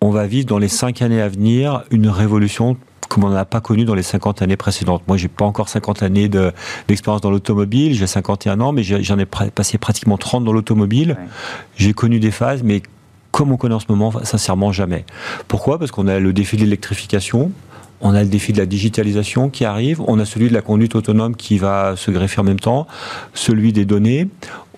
on 0.00 0.10
va 0.10 0.26
vivre 0.26 0.46
dans 0.46 0.58
les 0.58 0.68
cinq 0.68 1.00
années 1.00 1.22
à 1.22 1.28
venir 1.28 1.84
une 1.92 2.08
révolution 2.08 2.76
comme 3.08 3.24
on 3.24 3.28
n'en 3.28 3.36
a 3.36 3.44
pas 3.44 3.60
connu 3.60 3.84
dans 3.84 3.94
les 3.94 4.02
50 4.02 4.42
années 4.42 4.56
précédentes. 4.56 5.02
Moi, 5.08 5.16
j'ai 5.16 5.28
pas 5.28 5.44
encore 5.44 5.68
50 5.68 6.02
années 6.02 6.28
d'expérience 6.28 7.20
dans 7.20 7.30
l'automobile, 7.30 7.94
j'ai 7.94 8.06
51 8.06 8.60
ans, 8.60 8.72
mais 8.72 8.82
j'en 8.82 9.18
ai 9.18 9.26
passé 9.26 9.78
pratiquement 9.78 10.16
30 10.16 10.44
dans 10.44 10.52
l'automobile. 10.52 11.16
J'ai 11.76 11.92
connu 11.92 12.20
des 12.20 12.30
phases, 12.30 12.62
mais 12.62 12.82
comme 13.30 13.52
on 13.52 13.56
connaît 13.56 13.74
en 13.74 13.80
ce 13.80 13.86
moment, 13.88 14.12
sincèrement, 14.24 14.72
jamais. 14.72 15.04
Pourquoi? 15.48 15.78
Parce 15.78 15.90
qu'on 15.90 16.08
a 16.08 16.18
le 16.18 16.32
défi 16.32 16.56
de 16.56 16.62
l'électrification, 16.62 17.52
on 18.00 18.14
a 18.14 18.22
le 18.22 18.28
défi 18.28 18.52
de 18.52 18.58
la 18.58 18.66
digitalisation 18.66 19.48
qui 19.48 19.64
arrive, 19.64 20.00
on 20.06 20.18
a 20.18 20.24
celui 20.24 20.48
de 20.48 20.54
la 20.54 20.62
conduite 20.62 20.94
autonome 20.94 21.34
qui 21.34 21.58
va 21.58 21.96
se 21.96 22.10
greffer 22.10 22.40
en 22.40 22.44
même 22.44 22.60
temps, 22.60 22.86
celui 23.34 23.72
des 23.72 23.84
données, 23.84 24.28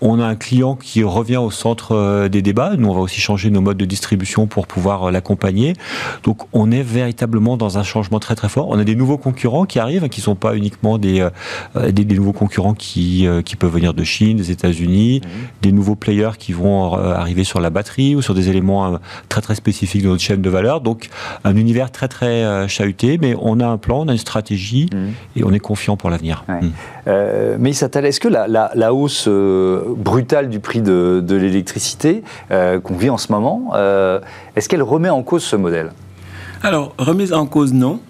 on 0.01 0.21
a 0.21 0.25
un 0.25 0.37
client 0.37 0.77
qui 0.77 1.03
revient 1.03 1.37
au 1.37 1.51
centre 1.51 1.93
euh, 1.93 2.29
des 2.29 2.43
débats. 2.43 2.73
Nous, 2.77 2.89
on 2.89 2.95
va 2.95 3.01
aussi 3.01 3.21
changer 3.21 3.51
nos 3.51 3.61
modes 3.61 3.77
de 3.77 3.85
distribution 3.85 4.47
pour 4.47 4.67
pouvoir 4.67 5.05
euh, 5.05 5.11
l'accompagner. 5.11 5.75
Donc, 6.23 6.43
on 6.53 6.71
est 6.71 6.83
véritablement 6.83 7.57
dans 7.57 7.79
un 7.79 7.83
changement 7.83 8.19
très 8.19 8.35
très 8.35 8.49
fort. 8.49 8.69
On 8.69 8.79
a 8.79 8.85
des 8.85 8.95
nouveaux 8.95 9.19
concurrents 9.19 9.67
qui 9.67 9.79
arrivent, 9.79 10.09
qui 10.09 10.21
ne 10.21 10.25
sont 10.25 10.35
pas 10.35 10.55
uniquement 10.57 10.99
des, 10.99 11.29
euh, 11.77 11.91
des, 11.91 12.05
nouveaux 12.05 12.33
concurrents 12.33 12.75
qui, 12.75 13.27
qui 13.45 13.57
peuvent 13.57 13.73
venir 13.73 13.95
de 13.95 14.05
Chine, 14.05 14.37
des 14.37 14.51
États-Unis, 14.51 15.21
mhm. 15.23 15.31
des 15.63 15.73
nouveaux 15.73 15.95
players 15.95 16.33
qui 16.39 16.53
vont 16.53 16.95
arriver 16.95 17.45
sur 17.45 17.61
la 17.61 17.71
batterie 17.71 18.15
ou 18.15 18.23
sur 18.23 18.35
des 18.35 18.49
éléments 18.49 18.99
très 19.29 19.41
très 19.41 19.55
spécifiques 19.55 20.03
de 20.03 20.09
notre 20.09 20.23
chaîne 20.23 20.43
de 20.43 20.51
valeur. 20.51 20.81
Donc, 20.81 21.09
un 21.45 21.57
univers 21.57 21.91
très 21.91 22.09
très 22.09 22.69
chahuté, 22.69 23.19
mais 23.19 23.35
on 23.41 23.61
a 23.61 23.67
un 23.67 23.79
plan, 23.79 24.01
on 24.01 24.09
a 24.09 24.13
une 24.13 24.19
stratégie 24.19 24.89
mhm. 24.93 25.13
et 25.37 25.45
on 25.45 25.53
est 25.53 25.59
confiant 25.59 25.97
pour 25.97 26.11
l'avenir. 26.11 26.45
Mhm. 26.49 26.73
mais 27.59 27.73
Satal, 27.73 28.05
est-ce 28.07 28.21
que 28.21 28.29
la, 28.29 28.49
la, 28.49 28.71
la 28.75 28.93
hausse 28.93 29.29
brutale 29.97 30.49
du 30.49 30.61
prix 30.61 30.81
de, 30.81 31.25
l'électricité 31.29 32.23
euh, 32.51 32.81
qu'on 32.81 32.97
vit 32.97 33.11
en 33.11 33.19
ce 33.19 33.33
moment, 33.33 33.73
euh, 33.75 34.21
est-ce 34.57 34.69
qu'elle 34.69 34.83
remet 34.83 35.11
en 35.11 35.23
cause 35.23 35.43
ce 35.45 35.57
modèle? 35.57 35.93
Alors, 36.63 36.95
remise 36.99 37.33
en 37.33 37.47
cause, 37.47 37.73
non. 37.73 38.01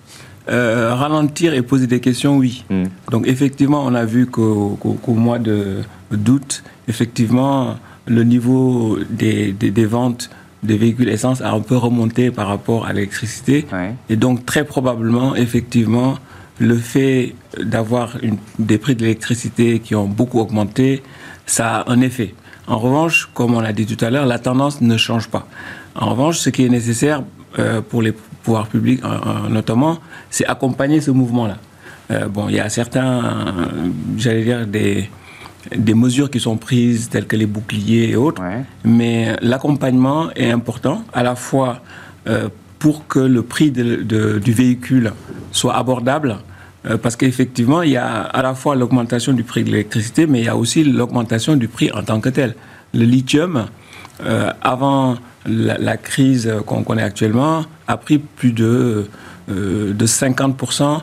Euh, 0.49 0.95
ralentir 0.95 1.53
et 1.53 1.61
poser 1.61 1.87
des 1.87 2.01
questions, 2.01 2.39
oui. 2.39 2.65
Hmm. 2.71 2.85
Donc 3.11 3.27
effectivement, 3.27 3.85
on 3.85 3.95
a 3.95 4.07
vu 4.07 4.27
qu'au 4.27 4.79
mois 5.09 5.39
d'août, 5.39 6.63
effectivement, 6.89 7.77
le 8.07 8.25
niveau 8.25 8.99
des, 9.11 9.55
ventes 9.85 10.31
des 10.63 10.79
véhicules 10.79 11.11
essence 11.11 11.43
a 11.43 11.53
un 11.53 11.61
peu 11.61 11.77
remonté 11.77 12.31
par 12.31 12.49
rapport 12.49 12.87
à 12.87 12.95
l'électricité. 12.95 13.67
Et 14.09 14.17
donc 14.17 14.47
très 14.47 14.65
probablement, 14.65 15.37
effectivement, 15.37 16.15
le 16.59 16.77
fait 16.77 17.35
d'avoir 17.63 18.17
des 18.59 18.79
prix 18.79 18.97
de 18.97 19.03
l'électricité 19.03 19.79
qui 19.81 19.95
ont 19.95 20.07
beaucoup 20.07 20.41
augmenté, 20.41 21.03
ça 21.49 21.79
a 21.79 21.91
un 21.91 22.01
effet. 22.01 22.35
En 22.67 22.79
revanche, 22.79 23.29
comme 23.35 23.55
on 23.55 23.61
l'a 23.61 23.73
dit 23.73 23.87
tout 23.87 24.03
à 24.05 24.11
l'heure, 24.11 24.27
la 24.27 24.39
tendance 24.39 24.81
ne 24.81 24.97
change 24.97 25.29
pas. 25.29 25.47
En 25.95 26.11
revanche, 26.11 26.39
ce 26.39 26.51
qui 26.51 26.65
est 26.65 26.69
nécessaire 26.69 27.23
euh, 27.59 27.81
pour 27.81 28.03
les 28.03 28.13
pouvoirs 28.13 28.69
publics, 28.69 29.03
notamment, 29.51 29.99
c'est 30.31 30.47
accompagner 30.47 31.01
ce 31.01 31.11
mouvement-là. 31.11 31.57
Euh, 32.11 32.29
bon, 32.29 32.49
il 32.49 32.55
y 32.55 32.61
a 32.61 32.69
certains, 32.69 33.47
j'allais 34.17 34.45
dire, 34.45 34.67
des, 34.67 35.11
des 35.75 35.95
mesures 35.95 36.31
qui 36.31 36.41
sont 36.41 36.57
prises, 36.57 37.09
telles 37.09 37.27
que 37.27 37.37
les 37.37 37.47
boucliers 37.47 38.11
et 38.11 38.17
autres, 38.17 38.43
mais 38.85 39.37
l'accompagnement 39.43 40.31
est 40.37 40.51
important, 40.51 41.05
à 41.13 41.23
la 41.23 41.35
fois 41.35 41.81
euh, 42.29 42.49
pour 42.79 43.07
que 43.07 43.19
le 43.19 43.43
prix 43.43 43.71
du 43.71 44.53
véhicule 44.53 45.13
soit 45.51 45.77
abordable, 45.77 46.39
parce 47.03 47.17
qu'effectivement, 47.17 47.83
il 47.83 47.91
y 47.91 47.97
a 47.97 48.23
à 48.23 48.43
la 48.43 48.55
fois 48.55 48.77
l'augmentation 48.77 49.33
du 49.33 49.43
prix 49.43 49.65
de 49.65 49.71
l'électricité, 49.71 50.27
mais 50.27 50.41
il 50.41 50.45
y 50.45 50.49
a 50.49 50.57
aussi 50.57 50.85
l'augmentation 50.85 51.57
du 51.57 51.69
prix 51.69 51.91
en 51.93 52.03
tant 52.03 52.21
que 52.21 52.29
tel. 52.29 52.55
Le 52.95 53.05
lithium, 53.05 53.67
euh, 54.25 54.51
avant 54.63 55.17
la, 55.47 55.97
crise 55.97 56.53
qu'on 56.67 56.85
connaît 56.85 57.03
actuellement, 57.03 57.65
a 57.87 57.97
pris 57.97 58.19
plus 58.19 58.53
de, 58.53 59.09
euh, 59.51 59.93
de 59.93 60.07
50%, 60.07 61.01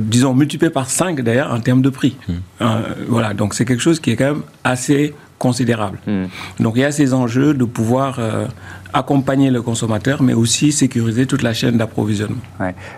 disons 0.00 0.34
multiplié 0.34 0.70
par 0.70 0.90
5 0.90 1.22
d'ailleurs, 1.22 1.52
en 1.52 1.60
termes 1.60 1.82
de 1.82 1.90
prix. 1.90 2.16
Mmh. 2.28 2.64
voilà, 3.08 3.32
donc 3.32 3.54
c'est 3.54 3.64
quelque 3.64 3.80
chose 3.80 4.00
qui 4.00 4.10
est 4.10 4.16
quand 4.16 4.34
même 4.34 4.42
assez 4.62 5.14
considérable. 5.38 5.98
Hmm. 6.06 6.26
Donc 6.60 6.74
il 6.76 6.80
y 6.80 6.84
a 6.84 6.92
ces 6.92 7.14
enjeux 7.14 7.54
de 7.54 7.64
pouvoir 7.64 8.18
euh, 8.18 8.46
accompagner 8.92 9.50
le 9.50 9.62
consommateur, 9.62 10.22
mais 10.22 10.34
aussi 10.34 10.72
sécuriser 10.72 11.26
toute 11.26 11.42
la 11.42 11.52
chaîne 11.52 11.76
d'approvisionnement. 11.76 12.40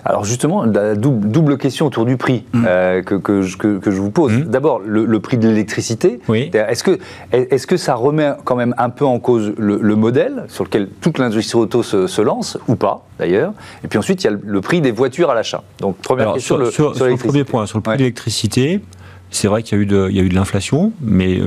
Alors 0.05 0.25
justement, 0.25 0.65
la 0.65 0.95
double, 0.95 1.59
question 1.59 1.87
autour 1.87 2.07
du 2.07 2.17
prix 2.17 2.45
hmm. 2.53 2.65
euh, 2.67 3.03
que, 3.03 3.15
que, 3.17 3.79
que, 3.79 3.91
je 3.91 4.01
vous 4.01 4.11
pose. 4.11 4.33
Hmm. 4.33 4.45
D'abord, 4.45 4.81
le, 4.85 5.21
prix 5.21 5.37
de 5.37 5.49
l'électricité. 5.49 6.21
Oui. 6.29 6.51
Est-ce 6.55 6.83
que, 6.83 6.99
est 7.33 7.67
que 7.67 7.77
ça 7.77 7.95
remet 7.95 8.33
quand 8.45 8.57
même 8.57 8.75
un 8.79 8.91
peu 8.91 9.05
en 9.05 9.19
cause 9.19 9.53
le, 9.59 9.97
modèle 9.97 10.45
sur 10.49 10.65
lequel 10.65 10.89
toute 11.01 11.19
l'industrie 11.19 11.59
auto 11.59 11.83
se, 11.83 12.23
lance, 12.23 12.59
ou 12.69 12.77
pas 12.77 13.07
d'ailleurs? 13.19 13.53
Et 13.85 13.89
puis 13.89 13.99
ensuite, 13.99 14.23
il 14.25 14.31
y 14.31 14.31
a 14.31 14.37
le, 14.43 14.61
prix 14.61 14.81
des 14.81 14.93
voitures 14.93 15.31
à 15.31 15.35
l'achat. 15.35 15.63
Donc 15.81 15.97
première 15.99 16.33
question 16.33 16.57
sur, 16.71 16.93
le 16.95 17.17
premier 17.17 17.45
point, 17.45 17.67
sur 17.67 17.79
le 17.79 17.83
prix 17.83 17.95
de 17.95 17.99
l'électricité. 17.99 18.81
C'est 19.31 19.49
vrai 19.49 19.63
qu'il 19.63 19.79
y 19.79 19.81
a 19.81 19.83
eu 19.83 19.87
de, 19.87 20.35
l'inflation, 20.35 20.93
mais 21.01 21.41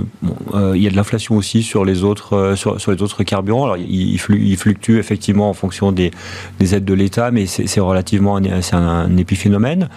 il 0.73 0.81
y 0.81 0.87
a 0.87 0.89
de 0.89 0.95
l'inflation 0.95 1.35
aussi 1.35 1.63
sur 1.63 1.83
les 1.83 2.03
autres, 2.03 2.55
autres 3.01 3.23
carburants. 3.23 3.65
Alors, 3.65 3.77
il, 3.77 4.17
fluctue 4.19 4.97
effectivement 4.97 5.49
en 5.49 5.53
fonction 5.53 5.91
des, 5.91 6.11
des 6.59 6.75
aides 6.75 6.85
de 6.85 6.93
l'État, 6.93 7.31
mais 7.31 7.45
c'est 7.45 7.79
relativement, 7.79 8.37
un 8.37 9.17
épiphénomène. 9.17 9.89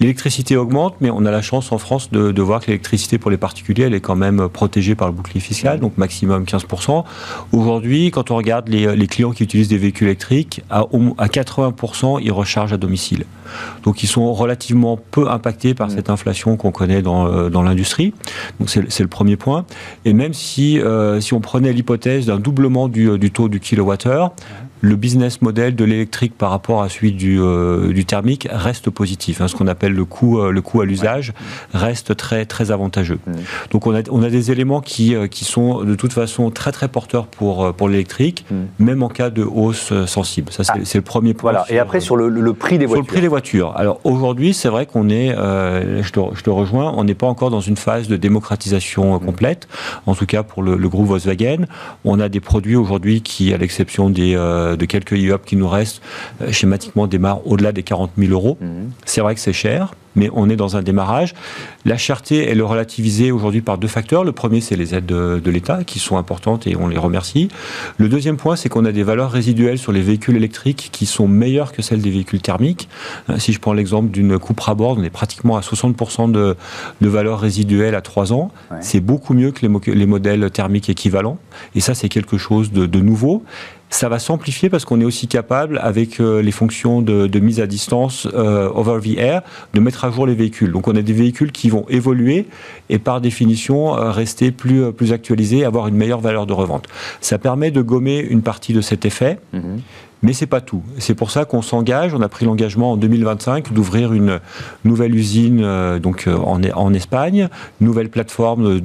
L'électricité 0.00 0.56
augmente, 0.56 0.96
mais 1.00 1.10
on 1.10 1.26
a 1.26 1.30
la 1.30 1.42
chance 1.42 1.72
en 1.72 1.78
France 1.78 2.10
de, 2.10 2.32
de 2.32 2.42
voir 2.42 2.60
que 2.60 2.68
l'électricité 2.68 3.18
pour 3.18 3.30
les 3.30 3.36
particuliers, 3.36 3.84
elle 3.84 3.94
est 3.94 4.00
quand 4.00 4.16
même 4.16 4.48
protégée 4.48 4.94
par 4.94 5.08
le 5.08 5.14
bouclier 5.14 5.40
fiscal, 5.40 5.78
donc 5.78 5.98
maximum 5.98 6.44
15%. 6.44 7.04
Aujourd'hui, 7.52 8.10
quand 8.10 8.30
on 8.30 8.36
regarde 8.36 8.68
les, 8.68 8.96
les, 8.96 9.06
clients 9.06 9.32
qui 9.32 9.44
utilisent 9.44 9.68
des 9.68 9.76
véhicules 9.76 10.06
électriques, 10.06 10.62
à, 10.70 10.80
à 11.18 11.26
80%, 11.26 12.20
ils 12.22 12.32
rechargent 12.32 12.72
à 12.72 12.78
domicile. 12.78 13.24
Donc 13.82 14.02
ils 14.02 14.06
sont 14.06 14.32
relativement 14.32 14.98
peu 15.10 15.28
impactés 15.28 15.74
par 15.74 15.88
mmh. 15.88 15.90
cette 15.90 16.10
inflation 16.10 16.56
qu'on 16.56 16.70
connaît 16.70 17.02
dans, 17.02 17.26
euh, 17.26 17.50
dans 17.50 17.62
l'industrie. 17.62 18.14
Donc 18.58 18.70
c'est 18.70 19.00
le 19.00 19.08
premier 19.08 19.36
point. 19.36 19.64
Et 20.04 20.12
même 20.12 20.32
si, 20.32 20.80
euh, 20.80 21.20
si 21.20 21.34
on 21.34 21.40
prenait 21.40 21.72
l'hypothèse 21.72 22.26
d'un 22.26 22.38
doublement 22.38 22.88
du, 22.88 23.18
du, 23.18 23.30
taux 23.30 23.48
du 23.48 23.60
kilowattheure, 23.60 24.32
le 24.80 24.96
business 24.96 25.42
model 25.42 25.74
de 25.74 25.84
l'électrique 25.84 26.36
par 26.36 26.50
rapport 26.50 26.82
à 26.82 26.88
celui 26.88 27.12
du, 27.12 27.40
euh, 27.40 27.92
du 27.92 28.04
thermique 28.04 28.48
reste 28.50 28.90
positif. 28.90 29.40
Hein, 29.40 29.48
ce 29.48 29.54
qu'on 29.54 29.66
appelle 29.66 29.92
le 29.92 30.04
coût, 30.04 30.40
euh, 30.40 30.50
le 30.50 30.62
coût 30.62 30.80
à 30.80 30.86
l'usage 30.86 31.32
reste 31.72 32.16
très, 32.16 32.46
très 32.46 32.70
avantageux. 32.70 33.18
Donc 33.70 33.86
on 33.86 33.94
a, 33.94 34.02
on 34.10 34.22
a 34.22 34.30
des 34.30 34.50
éléments 34.50 34.80
qui, 34.80 35.14
euh, 35.14 35.26
qui 35.26 35.44
sont 35.44 35.84
de 35.84 35.94
toute 35.94 36.12
façon 36.12 36.50
très 36.50 36.72
très 36.72 36.88
porteurs 36.88 37.26
pour, 37.26 37.72
pour 37.74 37.88
l'électrique, 37.88 38.44
même 38.78 39.02
en 39.02 39.08
cas 39.08 39.30
de 39.30 39.42
hausse 39.42 39.92
sensible. 40.06 40.52
Ça, 40.52 40.64
c'est 40.64 40.72
ah. 40.74 40.78
le 40.94 41.00
premier 41.02 41.34
point. 41.34 41.52
Voilà. 41.52 41.66
Et 41.68 41.78
après, 41.78 42.00
sur 42.00 42.16
le, 42.16 42.28
le, 42.28 42.52
prix 42.52 42.78
des 42.78 42.86
voitures. 42.86 43.04
Sur 43.04 43.10
le 43.10 43.12
prix 43.12 43.20
des 43.20 43.28
voitures. 43.28 43.72
Alors 43.76 44.00
aujourd'hui, 44.04 44.54
c'est 44.54 44.68
vrai 44.68 44.86
qu'on 44.86 45.08
est, 45.08 45.34
je, 45.34 46.10
te, 46.10 46.20
je, 46.34 46.42
te, 46.42 46.50
rejoins, 46.50 46.92
on 46.96 47.04
n'est 47.04 47.14
pas 47.14 47.26
encore 47.26 47.50
dans 47.50 47.60
une 47.60 47.76
phase 47.76 48.08
de 48.08 48.16
démocratisation 48.16 49.18
complète, 49.18 49.68
en 50.06 50.14
tout 50.14 50.26
cas 50.26 50.42
pour 50.42 50.62
le, 50.62 50.76
le 50.76 50.88
groupe 50.88 51.06
Volkswagen. 51.06 51.66
On 52.04 52.20
a 52.20 52.28
des 52.28 52.40
produits 52.40 52.76
aujourd'hui 52.76 53.22
qui, 53.22 53.52
à 53.52 53.56
l'exception 53.56 54.10
des 54.10 54.36
de 54.76 54.84
quelques 54.84 55.12
IOP 55.12 55.44
qui 55.44 55.56
nous 55.56 55.68
restent, 55.68 56.02
euh, 56.42 56.52
schématiquement 56.52 57.06
démarrent 57.06 57.46
au-delà 57.46 57.72
des 57.72 57.82
40 57.82 58.12
000 58.18 58.32
euros. 58.32 58.58
Mhm. 58.60 58.90
C'est 59.04 59.20
vrai 59.20 59.34
que 59.34 59.40
c'est 59.40 59.52
cher, 59.52 59.94
mais 60.16 60.28
on 60.34 60.48
est 60.50 60.56
dans 60.56 60.76
un 60.76 60.82
démarrage. 60.82 61.34
La 61.84 61.96
cherté, 61.96 62.48
elle 62.48 62.58
est 62.58 62.62
relativisée 62.62 63.30
aujourd'hui 63.30 63.60
par 63.60 63.78
deux 63.78 63.88
facteurs. 63.88 64.24
Le 64.24 64.32
premier, 64.32 64.60
c'est 64.60 64.76
les 64.76 64.94
aides 64.94 65.06
de, 65.06 65.50
l'État, 65.50 65.84
qui 65.84 65.98
sont 65.98 66.16
importantes 66.16 66.66
et 66.66 66.76
on 66.76 66.88
les 66.88 66.98
remercie. 66.98 67.48
Le 67.96 68.08
deuxième 68.08 68.36
point, 68.36 68.56
c'est 68.56 68.68
qu'on 68.68 68.84
a 68.84 68.92
des 68.92 69.02
valeurs 69.02 69.30
résiduelles 69.30 69.78
sur 69.78 69.92
les 69.92 70.02
véhicules 70.02 70.36
électriques 70.36 70.90
qui 70.92 71.06
sont 71.06 71.28
meilleures 71.28 71.72
que 71.72 71.82
celles 71.82 72.02
des 72.02 72.10
véhicules 72.10 72.40
thermiques. 72.40 72.88
Euh, 73.28 73.38
si 73.38 73.52
je 73.52 73.60
prends 73.60 73.72
l'exemple 73.72 74.10
d'une 74.10 74.38
coupe 74.38 74.60
à 74.66 74.74
bord, 74.74 74.96
on 74.98 75.02
est 75.02 75.10
pratiquement 75.10 75.56
à 75.56 75.60
60% 75.60 76.30
de, 76.30 76.56
de 77.00 77.08
valeurs 77.08 77.40
résiduelles 77.40 77.94
à 77.94 78.00
3 78.00 78.32
ans. 78.32 78.50
C'est 78.80 79.00
beaucoup 79.00 79.34
mieux 79.34 79.52
que 79.52 79.66
les, 79.66 79.94
les, 79.94 80.06
modèles 80.06 80.50
thermiques 80.50 80.88
équivalents. 80.88 81.38
Et 81.74 81.80
ça, 81.80 81.94
c'est 81.94 82.08
quelque 82.08 82.38
chose 82.38 82.72
de, 82.72 82.86
de 82.86 83.00
nouveau 83.00 83.44
ça 83.90 84.08
va 84.08 84.20
s'amplifier 84.20 84.70
parce 84.70 84.84
qu'on 84.84 85.00
est 85.00 85.04
aussi 85.04 85.26
capable, 85.26 85.78
avec 85.82 86.20
euh, 86.20 86.40
les 86.40 86.52
fonctions 86.52 87.02
de, 87.02 87.40
mise 87.40 87.60
à 87.60 87.66
distance 87.66 88.28
euh, 88.32 88.70
over 88.72 89.00
the 89.00 89.18
air, 89.18 89.42
de 89.74 89.80
mettre 89.80 90.04
à 90.04 90.10
jour 90.10 90.26
les 90.26 90.34
véhicules. 90.34 90.70
Donc 90.70 90.86
on 90.88 90.94
a 90.94 91.02
des 91.02 91.12
véhicules 91.12 91.50
qui 91.50 91.68
vont 91.68 91.84
évoluer 91.88 92.46
et 92.88 92.98
par 92.98 93.20
définition 93.20 93.96
euh, 93.96 94.12
rester 94.12 94.52
plus, 94.52 94.92
plus 94.92 95.12
actualisés, 95.12 95.64
avoir 95.64 95.88
une 95.88 95.96
meilleure 95.96 96.20
valeur 96.20 96.46
de 96.46 96.52
revente. 96.52 96.86
Ça 97.20 97.38
permet 97.38 97.72
de 97.72 97.82
gommer 97.82 98.20
une 98.20 98.42
partie 98.42 98.72
de 98.72 98.80
cet 98.80 99.04
effet. 99.04 99.38
Mm-hmm. 99.54 99.80
Mais 100.22 100.32
c'est 100.32 100.46
pas 100.46 100.60
tout. 100.60 100.82
C'est 100.98 101.14
pour 101.14 101.30
ça 101.30 101.44
qu'on 101.44 101.62
s'engage. 101.62 102.14
On 102.14 102.20
a 102.20 102.28
pris 102.28 102.44
l'engagement 102.44 102.92
en 102.92 102.96
2025 102.96 103.72
d'ouvrir 103.72 104.12
une 104.12 104.40
nouvelle 104.84 105.14
usine 105.14 105.62
euh, 105.62 105.98
donc 105.98 106.26
euh, 106.26 106.36
en, 106.36 106.60
en, 106.62 106.94
Espagne, 106.94 107.48
nouvelle 107.80 108.10
plateforme 108.10 108.80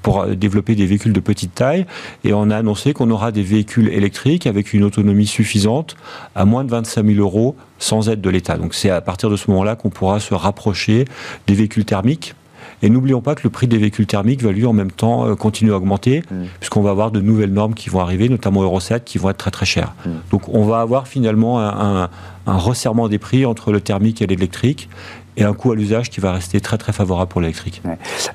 pour 0.00 0.26
développer 0.26 0.74
des 0.74 0.86
véhicules 0.86 1.12
de 1.12 1.20
petite 1.20 1.54
taille. 1.54 1.86
Et 2.24 2.32
on 2.32 2.50
a 2.50 2.56
annoncé 2.56 2.92
qu'on 2.92 3.10
aura 3.10 3.32
des 3.32 3.42
véhicules 3.42 3.88
électriques 3.88 4.46
avec 4.46 4.72
une 4.72 4.84
autonomie 4.84 5.26
suffisante 5.26 5.96
à 6.34 6.44
moins 6.44 6.64
de 6.64 6.70
25 6.70 7.06
000 7.06 7.18
euros 7.20 7.56
sans 7.78 8.08
aide 8.08 8.20
de 8.20 8.30
l'État. 8.30 8.56
Donc 8.56 8.74
c'est 8.74 8.90
à 8.90 9.00
partir 9.00 9.28
de 9.28 9.36
ce 9.36 9.50
moment-là 9.50 9.76
qu'on 9.76 9.90
pourra 9.90 10.20
se 10.20 10.34
rapprocher 10.34 11.04
des 11.46 11.54
véhicules 11.54 11.84
thermiques 11.84 12.34
et 12.82 12.90
n'oublions 12.90 13.20
pas 13.20 13.34
que 13.34 13.42
le 13.44 13.50
prix 13.50 13.66
des 13.66 13.78
véhicules 13.78 14.06
thermiques 14.06 14.42
va 14.42 14.52
lui 14.52 14.66
en 14.66 14.72
même 14.72 14.90
temps 14.90 15.26
euh, 15.26 15.34
continuer 15.34 15.72
à 15.72 15.76
augmenter, 15.76 16.22
mm. 16.30 16.44
puisqu'on 16.58 16.82
va 16.82 16.90
avoir 16.90 17.10
de 17.10 17.20
nouvelles 17.20 17.52
normes 17.52 17.74
qui 17.74 17.88
vont 17.88 18.00
arriver, 18.00 18.28
notamment 18.28 18.62
Euro 18.62 18.80
7, 18.80 19.04
qui 19.04 19.18
vont 19.18 19.30
être 19.30 19.38
très 19.38 19.50
très 19.50 19.66
chères. 19.66 19.94
Mm. 20.04 20.10
Donc 20.30 20.48
on 20.48 20.64
va 20.64 20.80
avoir 20.80 21.06
finalement 21.06 21.60
un, 21.60 22.08
resserrement 22.46 23.08
des 23.08 23.18
prix 23.18 23.46
entre 23.46 23.70
le 23.70 23.80
thermique 23.80 24.20
et 24.20 24.26
l'électrique 24.26 24.88
et 25.36 25.44
un 25.44 25.54
coût 25.54 25.72
à 25.72 25.76
l'usage 25.76 26.10
qui 26.10 26.20
va 26.20 26.32
rester 26.32 26.60
très 26.60 26.76
très 26.76 26.92
favorable 26.92 27.30
pour 27.30 27.40
l'électrique. 27.40 27.82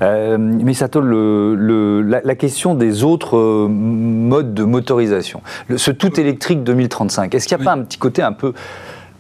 Euh, 0.02 0.38
mais 0.40 0.74
Sato, 0.74 1.02
le, 1.02 2.02
la, 2.02 2.36
question 2.36 2.74
des 2.74 3.04
autres 3.04 3.38
euh, 3.38 3.68
modes 3.68 4.54
de 4.54 4.64
motorisation, 4.64 5.42
ce 5.76 5.92
tout 5.92 6.20
électrique 6.20 6.64
2035, 6.64 7.36
est-ce 7.36 7.48
qu'il 7.48 7.58
n'y 7.58 7.64
a 7.64 7.66
pas 7.66 7.74
un 7.74 7.84
petit 7.84 8.00
côté 8.00 8.22
un 8.24 8.32
peu 8.32 8.54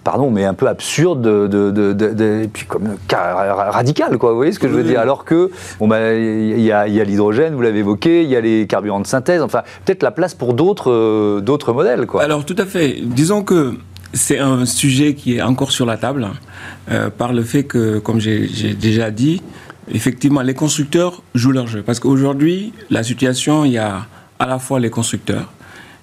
pardon, 0.07 0.31
mais 0.31 0.45
un 0.45 0.53
peu 0.53 0.69
absurde, 0.69 1.21
de, 1.21 2.43
et 2.43 2.47
puis 2.47 2.65
comme 2.65 2.95
radical, 3.11 4.17
quoi. 4.17 4.29
Vous 4.31 4.37
voyez 4.37 4.53
ce 4.53 4.59
que 4.59 4.69
je 4.69 4.73
veux 4.73 4.83
dire? 4.83 5.01
Alors 5.01 5.25
que, 5.25 5.51
bon, 5.79 5.89
bah, 5.89 6.13
il 6.13 6.61
y 6.61 6.71
a, 6.71 6.85
l'hydrogène, 6.87 7.53
vous 7.55 7.61
l'avez 7.61 7.79
évoqué, 7.79 8.23
il 8.23 8.29
y 8.29 8.37
a 8.37 8.39
les 8.39 8.67
carburants 8.67 9.01
de 9.01 9.05
synthèse. 9.05 9.41
Enfin, 9.41 9.63
peut-être 9.83 10.03
la 10.03 10.11
place 10.11 10.33
pour 10.33 10.53
d'autres, 10.53 10.93
euh, 10.93 11.41
d'autres 11.41 11.73
modèles, 11.73 12.05
quoi. 12.05 12.23
Alors, 12.23 12.45
tout 12.45 12.55
à 12.57 12.65
fait. 12.65 12.99
Disons 13.01 13.43
que 13.43 13.73
c'est 14.13 14.39
un 14.39 14.65
sujet 14.65 15.13
qui 15.13 15.35
est 15.35 15.41
encore 15.41 15.71
sur 15.71 15.85
la 15.85 15.97
table 15.97 16.25
euh, 16.89 17.09
par 17.09 17.33
le 17.33 17.43
fait 17.43 17.65
que, 17.65 17.99
comme 17.99 18.21
j'ai 18.21 18.47
déjà 18.75 19.11
dit, 19.11 19.41
effectivement, 19.93 20.41
les 20.41 20.53
constructeurs 20.53 21.21
jouent 21.35 21.51
leur 21.51 21.67
jeu. 21.67 21.83
Parce 21.85 21.99
qu'aujourd'hui, 21.99 22.71
la 22.89 23.03
situation, 23.03 23.65
il 23.65 23.73
y 23.73 23.77
a 23.77 24.05
à 24.39 24.45
la 24.45 24.57
fois 24.57 24.79
les 24.79 24.89
constructeurs, 24.89 25.51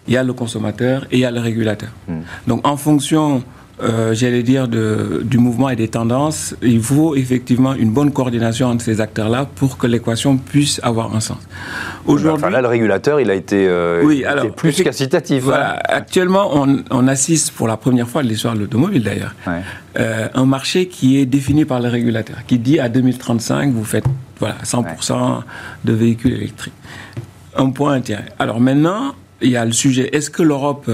il 0.06 0.12
y 0.12 0.18
a 0.18 0.22
le 0.22 0.34
consommateur 0.34 1.06
et 1.10 1.16
il 1.16 1.20
y 1.20 1.24
a 1.24 1.30
le 1.30 1.40
régulateur. 1.40 1.88
Hmm. 2.06 2.20
Donc, 2.46 2.66
en 2.66 2.76
fonction 2.76 3.42
euh, 3.82 4.14
j'allais 4.14 4.44
dire, 4.44 4.68
de, 4.68 5.22
du 5.24 5.38
mouvement 5.38 5.68
et 5.68 5.74
des 5.74 5.88
tendances, 5.88 6.54
il 6.62 6.80
faut 6.80 7.16
effectivement 7.16 7.74
une 7.74 7.90
bonne 7.90 8.12
coordination 8.12 8.68
entre 8.68 8.84
ces 8.84 9.00
acteurs-là 9.00 9.48
pour 9.56 9.78
que 9.78 9.88
l'équation 9.88 10.36
puisse 10.36 10.80
avoir 10.84 11.14
un 11.14 11.20
sens. 11.20 11.38
Aujourd'hui, 12.06 12.50
là, 12.52 12.60
le 12.60 12.68
régulateur, 12.68 13.18
il 13.20 13.30
a 13.30 13.34
été, 13.34 13.66
euh, 13.66 14.02
oui, 14.04 14.24
alors, 14.24 14.54
plus 14.54 14.80
qu'incitatif. 14.80 15.48
Hein. 15.48 15.76
Actuellement, 15.84 16.50
on, 16.52 16.84
on, 16.90 17.08
assiste 17.08 17.50
pour 17.50 17.66
la 17.66 17.76
première 17.76 18.08
fois 18.08 18.22
de 18.22 18.28
l'histoire 18.28 18.54
de 18.54 18.60
l'automobile 18.60 19.02
d'ailleurs, 19.02 19.34
euh, 19.98 20.28
un 20.32 20.46
marché 20.46 20.86
qui 20.86 21.18
est 21.18 21.26
défini 21.26 21.64
par 21.64 21.80
le 21.80 21.88
régulateur, 21.88 22.36
qui 22.46 22.58
dit 22.58 22.78
à 22.78 22.88
2035, 22.88 23.72
vous 23.72 23.84
faites 23.84 24.04
voilà 24.38 24.56
100% 24.64 25.40
de 25.84 25.92
véhicules 25.92 26.34
électriques. 26.34 26.74
Un 27.56 27.70
point 27.70 27.94
intérêt. 27.94 28.26
Alors 28.38 28.60
maintenant, 28.60 29.14
il 29.40 29.50
y 29.50 29.56
a 29.56 29.64
le 29.64 29.72
sujet 29.72 30.10
est-ce 30.12 30.30
que 30.30 30.42
l'Europe 30.42 30.90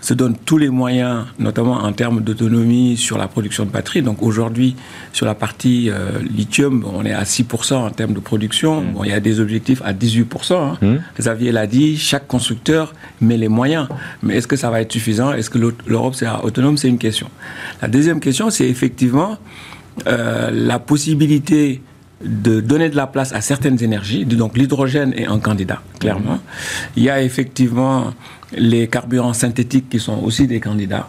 se 0.00 0.14
donne 0.14 0.34
tous 0.44 0.58
les 0.58 0.70
moyens, 0.70 1.26
notamment 1.38 1.74
en 1.74 1.92
termes 1.92 2.22
d'autonomie 2.22 2.96
sur 2.96 3.18
la 3.18 3.28
production 3.28 3.64
de 3.64 3.70
batteries. 3.70 4.02
Donc 4.02 4.22
aujourd'hui, 4.22 4.76
sur 5.12 5.26
la 5.26 5.34
partie 5.34 5.90
euh, 5.90 6.10
lithium, 6.20 6.84
on 6.92 7.04
est 7.04 7.12
à 7.12 7.24
6% 7.24 7.74
en 7.74 7.90
termes 7.90 8.14
de 8.14 8.20
production. 8.20 8.80
Mmh. 8.80 8.92
Bon, 8.92 9.04
il 9.04 9.10
y 9.10 9.12
a 9.12 9.20
des 9.20 9.40
objectifs 9.40 9.82
à 9.84 9.92
18%. 9.92 10.54
Hein. 10.54 10.78
Mmh. 10.80 10.96
Xavier 11.18 11.52
l'a 11.52 11.66
dit, 11.66 11.96
chaque 11.96 12.26
constructeur 12.26 12.94
met 13.20 13.36
les 13.36 13.48
moyens. 13.48 13.88
Mais 14.22 14.36
est-ce 14.36 14.46
que 14.46 14.56
ça 14.56 14.70
va 14.70 14.80
être 14.80 14.92
suffisant? 14.92 15.32
Est-ce 15.32 15.50
que 15.50 15.58
l'Europe 15.86 16.14
sera 16.14 16.44
autonome? 16.44 16.76
C'est 16.76 16.88
une 16.88 16.98
question. 16.98 17.28
La 17.82 17.88
deuxième 17.88 18.20
question, 18.20 18.50
c'est 18.50 18.68
effectivement 18.68 19.38
euh, 20.06 20.50
la 20.52 20.78
possibilité 20.78 21.82
de 22.24 22.60
donner 22.60 22.90
de 22.90 22.96
la 22.96 23.06
place 23.06 23.32
à 23.32 23.40
certaines 23.40 23.82
énergies. 23.82 24.24
Donc 24.24 24.56
l'hydrogène 24.56 25.12
est 25.14 25.26
un 25.26 25.38
candidat, 25.38 25.80
clairement. 25.98 26.38
Il 26.96 27.02
y 27.02 27.10
a 27.10 27.22
effectivement 27.22 28.12
les 28.52 28.88
carburants 28.88 29.32
synthétiques 29.32 29.88
qui 29.88 30.00
sont 30.00 30.18
aussi 30.22 30.46
des 30.46 30.60
candidats. 30.60 31.08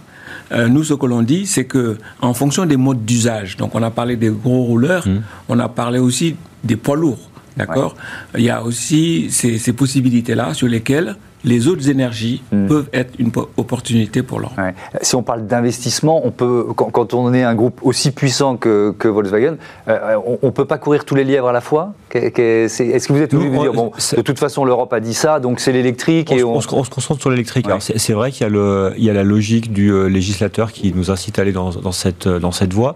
Euh, 0.51 0.67
nous, 0.67 0.83
ce 0.83 0.93
que 0.93 1.05
l'on 1.05 1.21
dit, 1.21 1.45
c'est 1.45 1.65
que 1.65 1.97
en 2.21 2.33
fonction 2.33 2.65
des 2.65 2.77
modes 2.77 3.05
d'usage, 3.05 3.57
donc 3.57 3.73
on 3.75 3.83
a 3.83 3.91
parlé 3.91 4.15
des 4.15 4.29
gros 4.29 4.63
rouleurs, 4.63 5.07
mmh. 5.07 5.21
on 5.49 5.59
a 5.59 5.69
parlé 5.69 5.99
aussi 5.99 6.35
des 6.63 6.75
poids 6.75 6.95
lourds, 6.95 7.29
d'accord? 7.55 7.95
Il 8.37 8.43
y 8.43 8.49
a 8.49 8.61
aussi 8.61 9.27
ces, 9.29 9.57
ces 9.57 9.73
possibilités-là 9.73 10.53
sur 10.53 10.67
lesquelles 10.67 11.15
les 11.43 11.67
autres 11.67 11.89
énergies 11.89 12.41
hmm. 12.51 12.67
peuvent 12.67 12.89
être 12.93 13.13
une 13.19 13.31
opportunité 13.57 14.23
pour 14.23 14.39
l'Europe. 14.39 14.57
Si 15.01 15.15
on 15.15 15.23
parle 15.23 15.47
d'investissement, 15.47 16.25
on 16.25 16.31
peut, 16.31 16.67
quand, 16.75 17.13
on 17.13 17.33
est 17.33 17.43
un 17.43 17.55
groupe 17.55 17.79
aussi 17.81 18.11
puissant 18.11 18.57
que, 18.57 18.95
Volkswagen, 19.03 19.55
euh, 19.87 20.17
on 20.41 20.47
ne 20.47 20.51
peut 20.51 20.65
pas 20.65 20.77
courir 20.77 21.05
tous 21.05 21.15
les 21.15 21.23
lièvres 21.23 21.47
à 21.47 21.51
la 21.51 21.61
fois? 21.61 21.93
Est-ce 22.13 23.07
que 23.07 23.13
vous 23.13 23.21
êtes 23.21 23.33
obligé 23.33 23.49
de 23.49 23.57
dire, 23.57 23.73
bon, 23.73 23.91
de 24.15 24.21
toute 24.21 24.39
façon, 24.39 24.65
l'Europe 24.65 24.91
a 24.93 24.99
dit 24.99 25.13
ça, 25.13 25.39
donc 25.39 25.59
c'est 25.59 25.71
l'électrique 25.71 26.33
on, 26.43 26.55
on... 26.55 26.61
se 26.61 26.67
concentre 26.67 27.21
sur 27.21 27.29
l'électrique. 27.29 27.67
C'est 27.79 28.13
vrai 28.13 28.31
qu'il 28.31 28.47
y, 28.47 29.03
y, 29.03 29.09
a 29.09 29.13
la 29.13 29.23
logique 29.23 29.71
du 29.71 29.91
euh, 29.91 30.07
législateur 30.07 30.71
qui 30.71 30.93
nous 30.93 31.11
incite 31.11 31.39
à 31.39 31.43
aller 31.43 31.51
dans, 31.51 31.91
cette, 31.91 32.27
euh, 32.27 32.39
dans 32.39 32.51
cette 32.51 32.73
voie. 32.73 32.95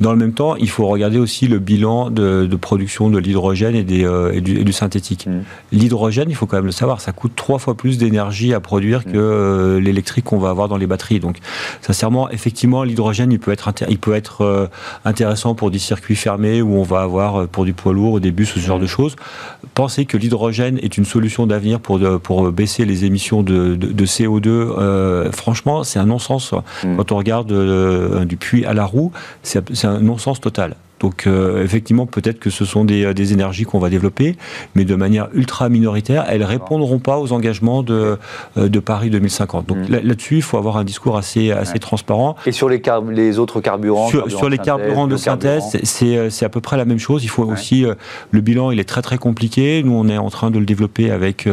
Dans 0.00 0.12
le 0.12 0.18
même 0.18 0.32
temps, 0.32 0.56
il 0.56 0.70
faut 0.70 0.86
regarder 0.86 1.18
aussi 1.18 1.46
le 1.48 1.58
bilan 1.58 2.10
de, 2.10 2.48
production 2.56 3.10
de 3.10 3.18
l'hydrogène 3.18 3.74
et, 3.74 4.04
et, 4.32 4.40
du, 4.40 4.72
synthétique. 4.72 5.26
Hmm. 5.26 5.42
L'hydrogène, 5.72 6.30
il 6.30 6.36
faut 6.36 6.46
quand 6.46 6.56
même 6.56 6.66
le 6.66 6.72
savoir, 6.72 7.00
ça 7.00 7.12
coûte 7.12 7.32
trois 7.34 7.58
fois 7.58 7.73
fois 7.74 7.76
plus 7.76 7.98
d'énergie 7.98 8.54
à 8.54 8.60
produire 8.60 9.04
que 9.04 9.78
l'électrique 9.82 10.24
qu'on 10.24 10.38
va 10.38 10.50
avoir 10.50 10.68
dans 10.68 10.76
les 10.76 10.86
batteries. 10.86 11.20
Donc, 11.20 11.38
sincèrement, 11.80 12.30
effectivement, 12.30 12.84
l'hydrogène, 12.84 13.32
il 13.32 13.38
peut 13.38 13.52
être, 13.52 13.72
il 13.88 13.98
peut 13.98 14.14
être 14.14 14.70
intéressant 15.04 15.54
pour 15.54 15.70
des 15.70 15.78
circuits 15.78 16.16
fermés 16.16 16.62
où 16.62 16.76
on 16.76 16.82
va 16.82 17.00
avoir 17.00 17.48
pour 17.48 17.64
du 17.64 17.72
poids 17.72 17.92
lourd, 17.92 18.20
des 18.20 18.30
bus, 18.30 18.52
ce 18.54 18.60
genre 18.60 18.78
de 18.78 18.86
choses. 18.86 19.16
Pensez 19.74 20.06
que 20.06 20.16
l'hydrogène 20.16 20.78
est 20.78 20.96
une 20.96 21.04
solution 21.04 21.46
d'avenir 21.46 21.80
pour, 21.80 22.00
pour 22.20 22.50
baisser 22.52 22.84
les 22.84 23.04
émissions 23.04 23.42
de, 23.42 23.74
de, 23.74 24.06
CO2. 24.06 25.32
franchement, 25.32 25.84
c'est 25.84 25.98
un 25.98 26.06
non-sens. 26.06 26.52
Mm. 26.84 26.96
Quand 26.96 27.12
on 27.12 27.16
regarde 27.16 28.24
du 28.26 28.36
puits 28.36 28.64
à 28.64 28.74
la 28.74 28.84
roue, 28.84 29.12
c'est 29.42 29.84
un 29.84 30.00
non-sens 30.00 30.40
total. 30.40 30.76
Donc 31.04 31.24
euh, 31.26 31.62
effectivement, 31.62 32.06
peut-être 32.06 32.40
que 32.40 32.48
ce 32.48 32.64
sont 32.64 32.86
des, 32.86 33.12
des 33.12 33.34
énergies 33.34 33.64
qu'on 33.64 33.78
va 33.78 33.90
développer, 33.90 34.38
mais 34.74 34.86
de 34.86 34.94
manière 34.94 35.28
ultra 35.34 35.68
minoritaire, 35.68 36.24
elles 36.30 36.42
répondront 36.42 36.98
pas 36.98 37.18
aux 37.18 37.34
engagements 37.34 37.82
de, 37.82 38.16
euh, 38.56 38.68
de 38.70 38.78
Paris 38.78 39.10
2050. 39.10 39.66
Donc 39.66 39.76
mm. 39.76 39.96
là-dessus, 40.02 40.36
il 40.36 40.42
faut 40.42 40.56
avoir 40.56 40.78
un 40.78 40.84
discours 40.84 41.18
assez, 41.18 41.50
assez 41.50 41.78
transparent. 41.78 42.36
Et 42.46 42.52
sur 42.52 42.70
les, 42.70 42.80
les 43.10 43.38
autres 43.38 43.60
carburants 43.60 44.08
Sur, 44.08 44.48
les 44.48 44.56
carburants 44.56 45.06
de 45.06 45.18
synthèse, 45.18 45.76
euh, 46.02 46.30
c'est 46.30 46.46
à 46.46 46.48
peu 46.48 46.62
près 46.62 46.78
la 46.78 46.86
même 46.86 46.98
chose. 46.98 47.22
Il 47.22 47.28
faut 47.28 47.44
aussi 47.44 47.84
le 48.30 48.40
bilan, 48.40 48.70
il 48.70 48.80
est 48.80 48.88
très 48.88 49.02
très 49.02 49.18
compliqué. 49.18 49.82
Nous, 49.84 49.92
on 49.92 50.08
est 50.08 50.16
en 50.16 50.30
train 50.30 50.50
de 50.50 50.58
le 50.58 50.64
développer 50.64 51.10
avec 51.10 51.46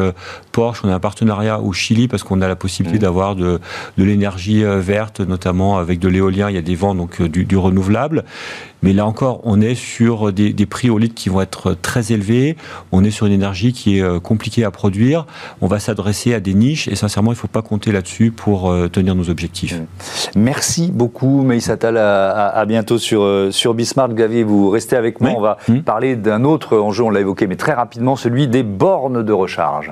Porsche. 0.53 0.85
On 0.85 0.89
a 0.89 0.95
un 0.95 0.99
partenariat 1.01 1.59
au 1.59 1.73
Chili 1.73 2.07
parce 2.07 2.23
qu'on 2.23 2.39
a 2.39 2.47
la 2.47 2.55
possibilité 2.55 2.99
mm. 2.99 3.01
d'avoir 3.01 3.35
de, 3.35 3.59
de 3.97 4.03
l'énergie 4.05 4.63
verte, 4.63 5.19
notamment 5.19 5.77
avec 5.77 5.99
de 5.99 6.07
l'éolien. 6.07 6.49
Il 6.49 6.55
y 6.55 6.59
a 6.59 6.61
des 6.61 6.75
vents 6.75 6.95
donc 6.95 7.21
du, 7.21 7.43
du 7.43 7.57
renouvelable. 7.57 8.23
Mais 8.83 8.93
là 8.93 9.05
encore, 9.05 9.41
on 9.43 9.61
est 9.61 9.75
sur 9.75 10.33
des, 10.33 10.53
prix 10.65 10.89
au 10.89 10.97
litre 10.97 11.15
qui 11.15 11.29
vont 11.29 11.41
être 11.41 11.73
très 11.73 12.11
élevés. 12.11 12.55
On 12.91 13.03
est 13.03 13.11
sur 13.11 13.25
une 13.25 13.33
énergie 13.33 13.73
qui 13.73 13.97
est 13.97 14.01
euh, 14.01 14.19
compliquée 14.19 14.63
à 14.63 14.71
produire. 14.71 15.25
On 15.59 15.67
va 15.67 15.79
s'adresser 15.79 16.33
à 16.33 16.39
des 16.39 16.53
niches 16.53 16.87
et 16.87 16.95
sincèrement, 16.95 17.31
il 17.31 17.35
ne 17.35 17.39
faut 17.39 17.47
pas 17.47 17.61
compter 17.61 17.91
là-dessus 17.91 18.31
pour 18.31 18.71
euh, 18.71 18.87
tenir 18.87 19.15
nos 19.15 19.29
objectifs. 19.29 19.79
Merci 20.35 20.91
beaucoup, 20.91 21.43
Meïs 21.43 21.69
Attal. 21.69 21.97
À, 21.97 22.65
bientôt 22.65 22.97
sur, 22.97 23.23
euh, 23.23 23.51
sur 23.51 23.73
Bismarck. 23.73 24.13
Gavier, 24.13 24.43
vous 24.43 24.69
restez 24.69 24.95
avec 24.95 25.21
moi. 25.21 25.31
On 25.35 25.41
va 25.41 25.57
mmh. 25.67 25.79
parler 25.79 26.15
d'un 26.15 26.43
autre 26.43 26.77
enjeu, 26.77 27.03
on 27.03 27.09
l'a 27.09 27.19
évoqué, 27.19 27.47
mais 27.47 27.55
très 27.55 27.73
rapidement, 27.73 28.15
celui 28.15 28.47
des 28.47 28.63
bornes 28.63 29.23
de 29.23 29.33
recharge. 29.33 29.91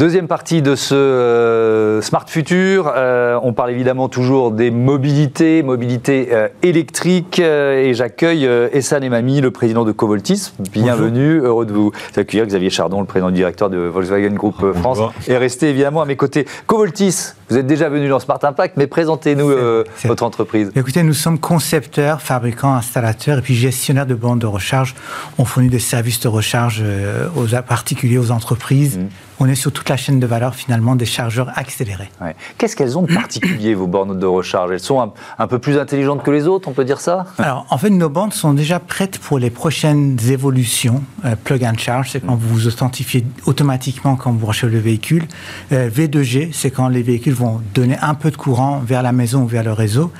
Deuxième 0.00 0.28
partie 0.28 0.62
de 0.62 0.76
ce 0.76 0.94
euh, 0.94 2.00
Smart 2.00 2.24
Future, 2.26 2.90
euh, 2.96 3.38
on 3.42 3.52
parle 3.52 3.70
évidemment 3.70 4.08
toujours 4.08 4.50
des 4.50 4.70
mobilités, 4.70 5.62
mobilité 5.62 6.30
euh, 6.32 6.48
électrique, 6.62 7.38
et 7.38 7.92
j'accueille 7.92 8.46
Essan 8.46 9.04
Emami, 9.04 9.42
le 9.42 9.50
président 9.50 9.84
de 9.84 9.92
Covoltis. 9.92 10.52
Bienvenue, 10.58 11.40
heureux 11.42 11.66
de 11.66 11.74
vous 11.74 11.92
accueillir. 12.16 12.46
Xavier 12.46 12.70
Chardon, 12.70 13.00
le 13.00 13.06
président 13.06 13.30
directeur 13.30 13.68
de 13.68 13.76
Volkswagen 13.76 14.32
Group 14.32 14.72
France, 14.72 15.00
est 15.28 15.36
resté 15.36 15.68
évidemment 15.68 16.00
à 16.00 16.06
mes 16.06 16.16
côtés. 16.16 16.46
Covoltis, 16.66 17.34
vous 17.50 17.58
êtes 17.58 17.66
déjà 17.66 17.88
venu 17.88 18.08
dans 18.08 18.20
Smart 18.20 18.38
Impact, 18.42 18.76
mais 18.76 18.86
présentez-nous 18.86 19.52
votre 20.04 20.22
entreprise. 20.22 20.70
Écoutez, 20.74 21.02
nous 21.02 21.14
sommes 21.14 21.38
concepteurs, 21.38 22.22
fabricants, 22.22 22.74
installateurs 22.74 23.38
et 23.38 23.42
puis 23.42 23.54
gestionnaires 23.54 24.06
de 24.06 24.14
bandes 24.14 24.38
de 24.38 24.46
recharge. 24.46 24.94
On 25.38 25.44
fournit 25.44 25.68
des 25.68 25.78
services 25.78 26.20
de 26.20 26.28
recharge 26.28 26.82
aux 27.36 27.46
particuliers, 27.62 28.18
aux 28.18 28.30
entreprises. 28.30 28.98
Mmh 28.98 29.08
on 29.40 29.48
est 29.48 29.54
sur 29.54 29.72
toute 29.72 29.88
la 29.88 29.96
chaîne 29.96 30.20
de 30.20 30.26
valeur 30.26 30.54
finalement 30.54 30.94
des 30.94 31.06
chargeurs 31.06 31.50
accélérés. 31.56 32.10
Qu'est-ce 32.58 32.76
qu'elles 32.76 32.98
ont 32.98 33.02
de 33.02 33.12
particulier, 33.12 33.74
vos 33.74 33.86
bornes 33.86 34.18
de 34.18 34.26
recharge? 34.26 34.70
Elles 34.70 34.80
sont 34.80 35.12
un, 35.38 35.46
peu 35.46 35.58
plus 35.58 35.78
intelligentes 35.78 36.22
que 36.22 36.30
les 36.30 36.46
autres, 36.46 36.68
on 36.68 36.72
peut 36.72 36.84
dire 36.84 37.00
ça? 37.00 37.24
Alors, 37.38 37.66
en 37.70 37.78
fait, 37.78 37.88
nos 37.88 38.10
bornes 38.10 38.32
sont 38.32 38.52
déjà 38.52 38.78
prêtes 38.78 39.18
pour 39.18 39.38
les 39.38 39.48
prochaines 39.48 40.18
évolutions. 40.28 41.02
Euh, 41.24 41.36
plug 41.42 41.64
and 41.64 41.78
charge, 41.78 42.10
c'est 42.10 42.20
quand 42.20 42.36
vous 42.36 42.48
vous 42.48 42.66
authentifiez 42.66 43.24
automatiquement 43.46 44.14
quand 44.16 44.30
vous 44.30 44.38
branchez 44.38 44.66
le 44.66 44.78
véhicule. 44.78 45.26
Euh, 45.72 45.88
V2G, 45.88 46.50
c'est 46.52 46.70
quand 46.70 46.88
les 46.88 47.02
véhicules 47.02 47.32
vont 47.40 47.60
donner 47.74 47.96
un 48.02 48.14
peu 48.14 48.30
de 48.30 48.36
courant 48.36 48.80
vers 48.84 49.02
la 49.02 49.12
maison 49.12 49.42
ou 49.42 49.46
vers 49.46 49.64
le 49.64 49.72
réseau. 49.72 50.12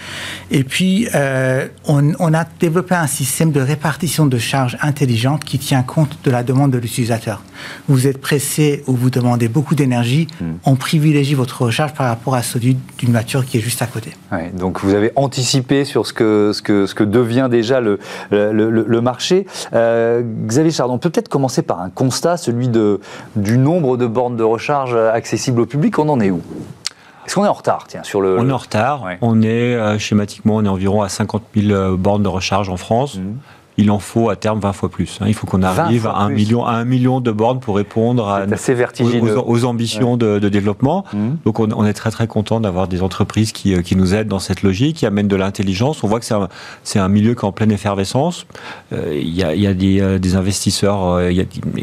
Et 0.50 0.65
puis, 0.65 1.09
euh, 1.15 1.69
on, 1.87 2.12
on, 2.19 2.33
a 2.35 2.45
développé 2.59 2.95
un 2.95 3.07
système 3.07 3.53
de 3.53 3.61
répartition 3.61 4.27
de 4.27 4.39
charge 4.39 4.79
intelligente 4.81 5.45
qui 5.45 5.59
tient 5.59 5.83
compte 5.83 6.19
de 6.25 6.31
la 6.31 6.43
demande 6.43 6.71
de 6.71 6.79
l'utilisateur. 6.79 7.43
Vous 7.89 8.07
êtes 8.07 8.21
pressé 8.21 8.83
ou 8.87 8.95
vous 8.95 9.11
demandez 9.11 9.49
beaucoup 9.49 9.75
d'énergie, 9.75 10.27
hmm. 10.41 10.53
on 10.65 10.77
privilégie 10.77 11.35
votre 11.35 11.62
recharge 11.62 11.93
par 11.93 12.07
rapport 12.07 12.35
à 12.35 12.43
celui 12.43 12.77
d'une 12.99 13.12
voiture 13.12 13.45
qui 13.45 13.59
est 13.59 13.61
juste 13.61 13.83
à 13.83 13.87
côté. 13.87 14.12
donc 14.55 14.81
vous 14.83 14.95
avez 14.95 15.12
anticipé 15.17 15.85
sur 15.85 16.07
ce 16.07 16.12
que, 16.12 16.53
ce 16.55 16.62
que, 16.62 16.87
ce 16.87 16.94
que 16.94 17.05
devient 17.05 17.49
déjà 17.51 17.81
le, 17.81 17.99
le, 18.31 19.01
marché. 19.01 19.47
Euh, 19.73 20.23
Xavier 20.47 20.73
Chardon, 20.73 20.99
peut-être 20.99 21.29
commencer 21.29 21.62
par 21.62 21.81
un 21.81 21.90
constat, 21.90 22.37
celui 22.37 22.68
de, 22.68 23.01
du 23.37 23.59
nombre 23.59 23.97
de 23.97 24.07
bornes 24.07 24.37
de 24.37 24.42
recharge 24.42 24.94
accessibles 24.94 25.61
au 25.61 25.66
public. 25.66 25.99
On 25.99 26.09
en 26.09 26.21
est 26.21 26.31
où? 26.31 26.40
Est-ce 27.31 27.37
qu'on 27.37 27.45
est 27.45 27.49
en 27.49 27.53
retard 27.53 27.85
tiens, 27.87 28.03
sur 28.03 28.21
le... 28.21 28.37
On 28.40 28.49
est 28.49 28.53
en 28.53 28.57
retard. 28.57 29.07
On 29.21 29.40
est 29.40 29.77
euh, 29.77 30.01
schématiquement, 30.01 30.57
on 30.57 30.64
est 30.64 30.69
environ 30.69 31.03
à 31.03 31.09
50 31.09 31.45
000 31.55 31.71
euh, 31.71 31.97
bornes 31.97 32.25
de 32.25 32.29
recharge 32.29 32.69
en 32.69 32.77
France. 32.77 33.19
Hmm 33.19 33.37
il 33.76 33.90
en 33.90 33.98
faut 33.98 34.28
à 34.28 34.37
terme 34.37 34.61
20 34.61 34.72
fois 34.72 34.88
plus. 34.88 35.18
Hein. 35.20 35.26
Il 35.28 35.35
faut 35.35 35.46
qu'on 35.46 35.62
arrive 35.62 36.06
à 36.06 36.16
un, 36.16 36.28
million, 36.28 36.64
à 36.64 36.72
un 36.72 36.85
million 36.85 37.20
de 37.20 37.30
bornes 37.30 37.61
pour 37.61 37.76
répondre 37.76 38.28
à, 38.28 38.44
aux, 39.46 39.64
ambitions 39.64 40.16
de, 40.16 40.38
développement. 40.48 41.04
Mmh. 41.12 41.28
Donc 41.44 41.61
on, 41.61 41.87
est 41.87 41.92
très 41.92 42.11
très 42.11 42.26
content 42.26 42.61
d'avoir 42.61 42.88
des 42.88 43.02
entreprises 43.02 43.52
qui, 43.52 43.74
euh, 43.74 43.83
qui, 43.83 43.96
nous 43.96 44.14
aident 44.14 44.28
dans 44.28 44.38
cette 44.38 44.62
logique, 44.62 44.96
qui 44.98 45.06
amènent 45.06 45.28
de 45.28 45.37
l'intelligence. 45.37 46.04
On 46.04 46.09
voit 46.09 46.20
que 46.20 46.26
c'est 46.26 46.35
un, 46.35 46.48
un, 47.02 47.09
milieu 47.09 47.35
qui 47.35 47.40
est 47.40 47.44
en 47.44 47.52
pleine 47.52 47.72
effervescence. 47.72 48.46
Euh, 48.92 49.18
il 49.18 49.35
y, 49.35 49.42
a, 49.42 49.54
y 49.54 49.66
a 49.66 49.74
des, 49.74 50.00
euh, 50.00 50.18
des 50.18 50.37
investisseurs 50.37 51.20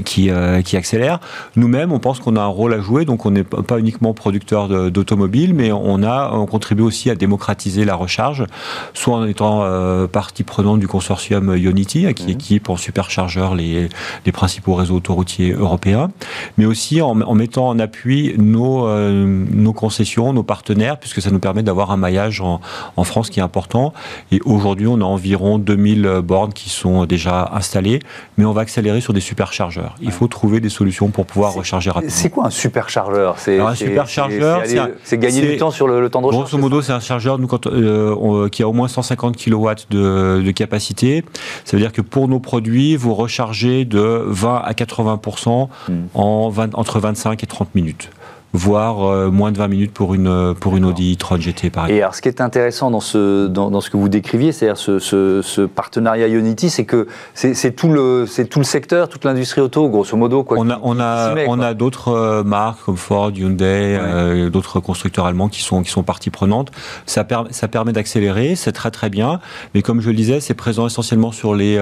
qui, 0.06 0.30
qui 0.64 0.78
accélèrent. 0.78 1.20
Nous-mêmes, 1.56 1.92
on 1.92 2.00
pense 2.00 2.20
qu'on 2.20 2.36
a 2.36 2.42
un 2.42 2.48
rôle 2.48 2.74
à 2.74 2.80
jouer. 2.80 3.06
Donc 3.06 3.26
on 3.26 3.32
n'est 3.32 3.44
pas 3.44 3.80
uniquement 3.80 4.14
producteur 4.14 4.92
d'automobiles, 4.92 5.54
mais 5.54 5.72
on 5.72 6.04
a 6.04 6.32
on 6.34 6.46
contribue 6.46 6.84
aussi 6.84 7.10
à 7.10 7.16
démocratiser 7.16 7.86
la 7.86 7.96
recharge, 7.96 8.46
soit 8.94 9.16
en 9.16 9.26
étant 9.26 9.66
partie 10.08 10.44
prenante 10.44 10.80
du 10.80 10.88
consortium 10.88 11.56
Qui 11.86 12.24
mhm. 12.24 12.30
équipe 12.30 12.70
en 12.70 12.78
superchargeur 12.78 13.56
les, 13.56 13.90
les 14.26 14.32
principaux 14.32 14.76
réseaux 14.76 14.96
autoroutiers 14.96 15.52
européens, 15.52 16.10
mais 16.58 16.66
aussi 16.66 17.02
en, 17.02 17.16
mettant 17.16 17.68
en 17.68 17.80
appui 17.80 18.34
nos, 18.38 18.88
euh, 18.88 19.26
nos 19.52 19.74
concessions, 19.74 20.34
nos 20.34 20.44
partenaires, 20.44 20.98
puisque 20.98 21.22
ça 21.22 21.32
nous 21.32 21.40
permet 21.40 21.64
d'avoir 21.64 21.92
un 21.92 21.98
maillage 21.98 22.42
en, 22.42 22.62
en, 22.96 23.04
France 23.04 23.30
qui 23.30 23.40
est 23.40 23.44
important. 23.44 23.94
Et 24.32 24.40
aujourd'hui, 24.46 24.88
on 24.88 25.02
a 25.02 25.04
environ 25.04 25.58
2000 25.58 26.22
bornes 26.24 26.54
qui 26.54 26.70
sont 26.70 27.06
déjà 27.06 27.52
installées, 27.54 28.00
mais 28.38 28.46
on 28.46 28.54
va 28.54 28.62
accélérer 28.62 29.02
sur 29.02 29.14
des 29.14 29.22
superchargeurs. 29.22 29.96
Il 30.02 30.12
faut 30.12 30.28
trouver 30.28 30.60
des 30.60 30.70
solutions 30.70 31.10
pour 31.10 31.26
pouvoir 31.26 31.54
recharger 31.54 31.90
rapidement. 31.90 32.16
C'est 32.16 32.30
quoi 32.30 32.48
un 32.48 32.50
superchargeur? 32.50 33.36
C'est 33.38 33.60
un 33.60 33.76
superchargeur, 33.76 34.64
c'est 35.04 35.18
gagner 35.18 35.42
du 35.42 35.58
temps 35.58 35.72
sur 35.72 35.88
le, 35.88 36.10
temps 36.10 36.22
de 36.22 36.28
recharge. 36.28 36.50
Grosso 36.50 36.58
modo, 36.58 36.82
c'est 36.82 36.94
un 36.94 37.00
chargeur 37.00 37.40
nous, 37.40 37.48
quand, 37.48 37.68
euh, 37.68 38.50
qui 38.50 38.64
a 38.64 38.68
au 38.68 38.74
moins 38.74 38.88
150 38.88 39.38
kW 39.38 39.70
de, 39.90 40.42
de 40.46 40.52
capacité. 40.52 41.24
Ça 41.68 41.76
veut 41.76 41.84
dire 41.84 41.92
que 41.92 42.00
pour 42.00 42.30
nos 42.30 42.40
produits, 42.40 42.96
vous 42.96 43.14
rechargez 43.14 43.84
de 43.84 44.24
20 44.26 44.56
à 44.56 44.72
80% 44.72 45.68
hmm. 45.90 45.94
en 46.14 46.54
entre 46.74 47.00
25 47.02 47.44
et 47.44 47.46
30 47.46 47.76
minutes 47.76 48.10
voire 48.54 49.06
euh, 49.06 49.30
moins 49.30 49.52
de 49.52 49.58
20 49.58 49.68
minutes 49.68 49.94
pour 49.94 50.14
une, 50.14 50.54
pour 50.60 50.78
une 50.78 50.86
Audi 50.86 51.14
e-tron 51.14 51.38
GT 51.38 51.70
par 51.70 51.86
exemple. 51.86 51.98
Et 51.98 52.02
alors 52.02 52.16
ce 52.16 52.22
qui 52.22 52.30
est 52.30 52.42
intéressant 52.42 52.90
dans 52.92 53.00
ce, 53.00 53.48
dans, 53.48 53.70
dans 53.70 53.82
ce 53.82 53.90
que 53.90 53.98
vous 53.98 54.10
décriviez, 54.10 54.52
c'est-à-dire 54.52 54.78
ce, 54.78 55.00
ce, 55.00 55.66
partenariat 55.66 56.28
Unity, 56.28 56.70
c'est 56.70 56.86
que 56.86 57.08
c'est 57.34 57.76
tout, 57.76 57.90
le, 57.90 58.26
tout 58.50 58.60
le 58.60 58.66
secteur, 58.66 59.10
toute 59.10 59.26
l'industrie 59.26 59.62
auto, 59.62 59.90
grosso 59.90 60.16
modo. 60.16 60.44
Quoi, 60.44 60.58
on 60.60 60.70
a, 60.70 60.80
on 60.82 61.00
a, 61.00 61.36
on 61.48 61.60
a 61.60 61.74
d'autres 61.74 62.10
euh, 62.10 62.44
marques 62.44 62.84
comme 62.86 62.98
Ford, 62.98 63.32
Hyundai, 63.32 63.98
euh, 64.00 64.50
d'autres 64.50 64.80
constructeurs 64.80 65.26
allemands 65.26 65.50
qui 65.50 65.62
sont, 65.62 65.84
qui 65.84 65.90
sont 65.90 66.04
partie 66.04 66.30
prenante. 66.30 66.72
Ça, 67.06 67.28
ça 67.52 67.68
permet 67.68 67.92
d'accélérer, 67.92 68.56
c'est 68.56 68.72
très 68.72 68.92
très 68.92 69.10
bien, 69.10 69.40
mais 69.76 69.82
comme 69.82 70.00
je 70.00 70.10
le 70.10 70.16
disais, 70.16 70.40
c'est 70.40 70.54
présent 70.54 70.88
essentiellement 70.88 71.32
sur 71.32 71.54
les, 71.54 71.80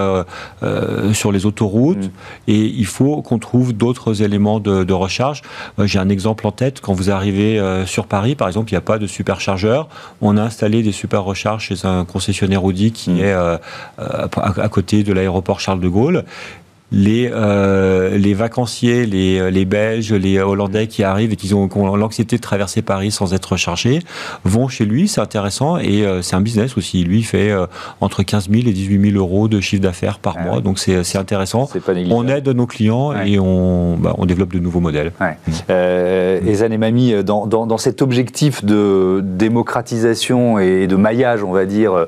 sur 1.13 1.31
les 1.31 1.45
autoroutes 1.45 2.05
mm. 2.05 2.11
et 2.47 2.61
il 2.61 2.85
faut 2.85 3.21
qu'on 3.21 3.39
trouve 3.39 3.73
d'autres 3.73 4.23
éléments 4.23 4.59
de, 4.59 4.83
de 4.83 4.93
recharge. 4.93 5.41
J'ai 5.83 5.99
un 5.99 6.09
exemple 6.09 6.47
en 6.47 6.51
tête, 6.55 6.81
quand 6.81 6.93
vous 6.93 7.11
arrivez 7.11 7.59
euh, 7.59 7.85
sur 7.85 8.07
Paris, 8.07 8.35
par 8.35 8.47
exemple, 8.47 8.71
il 8.71 8.73
n'y 8.73 8.79
a 8.79 8.81
pas 8.81 8.97
de 8.97 9.07
superchargeur. 9.07 9.87
On 10.21 10.37
a 10.37 10.41
installé 10.41 10.81
des 10.81 10.91
super 10.91 11.23
recharges 11.23 11.65
chez 11.65 11.85
un 11.85 12.05
concessionnaire 12.05 12.63
Audi 12.63 12.91
qui 12.91 13.11
mm. 13.11 13.17
est 13.19 13.33
euh, 13.33 13.57
à, 13.97 14.69
côté 14.69 15.03
de 15.03 15.13
l'aéroport 15.13 15.59
Charles 15.59 15.79
de 15.79 15.89
Gaulle 15.89 16.25
les, 16.91 17.29
euh, 17.33 18.17
les 18.17 18.33
vacanciers, 18.33 19.05
les, 19.05 19.51
les, 19.51 19.65
Belges, 19.65 20.13
les 20.13 20.39
Hollandais 20.39 20.87
qui 20.87 21.03
arrivent 21.03 21.33
et 21.33 21.35
qui 21.35 21.53
ont, 21.53 21.69
ont 21.75 21.95
l'anxiété 21.95 22.37
de 22.37 22.41
traverser 22.41 22.81
Paris 22.81 23.11
sans 23.11 23.33
être 23.33 23.53
rechargés 23.53 23.99
vont 24.43 24.67
chez 24.67 24.85
lui, 24.85 25.07
c'est 25.07 25.21
intéressant 25.21 25.77
et 25.77 26.05
euh, 26.05 26.21
c'est 26.21 26.35
un 26.35 26.41
business 26.41 26.77
aussi. 26.77 27.03
Lui 27.03 27.23
fait 27.23 27.51
euh, 27.51 27.65
entre 28.01 28.23
15 28.23 28.49
000 28.49 28.67
et 28.67 28.71
18 28.71 29.11
000 29.11 29.17
euros 29.17 29.47
de 29.47 29.59
chiffre 29.59 29.81
d'affaires 29.81 30.19
par 30.19 30.35
ah 30.37 30.43
mois, 30.43 30.61
donc 30.61 30.79
c'est 30.79 31.17
intéressant. 31.17 31.67
on 32.11 32.27
aide 32.27 32.47
nos 32.49 32.67
clients 32.67 33.13
et 33.13 33.39
on, 33.39 33.97
bah, 33.97 34.13
on 34.17 34.25
développe 34.25 34.53
de 34.53 34.59
nouveaux 34.59 34.79
modèles. 34.79 35.11
Ouais. 35.19 35.37
Euh, 35.69 36.39
et 36.45 36.77
Mamie, 36.77 37.23
dans, 37.23 37.47
dans, 37.47 37.65
dans, 37.67 37.77
cet 37.77 38.01
objectif 38.01 38.65
de 38.65 39.21
démocratisation 39.23 40.59
et 40.59 40.87
de 40.87 40.95
maillage, 40.95 41.43
on 41.43 41.51
va 41.51 41.65
dire, 41.65 42.07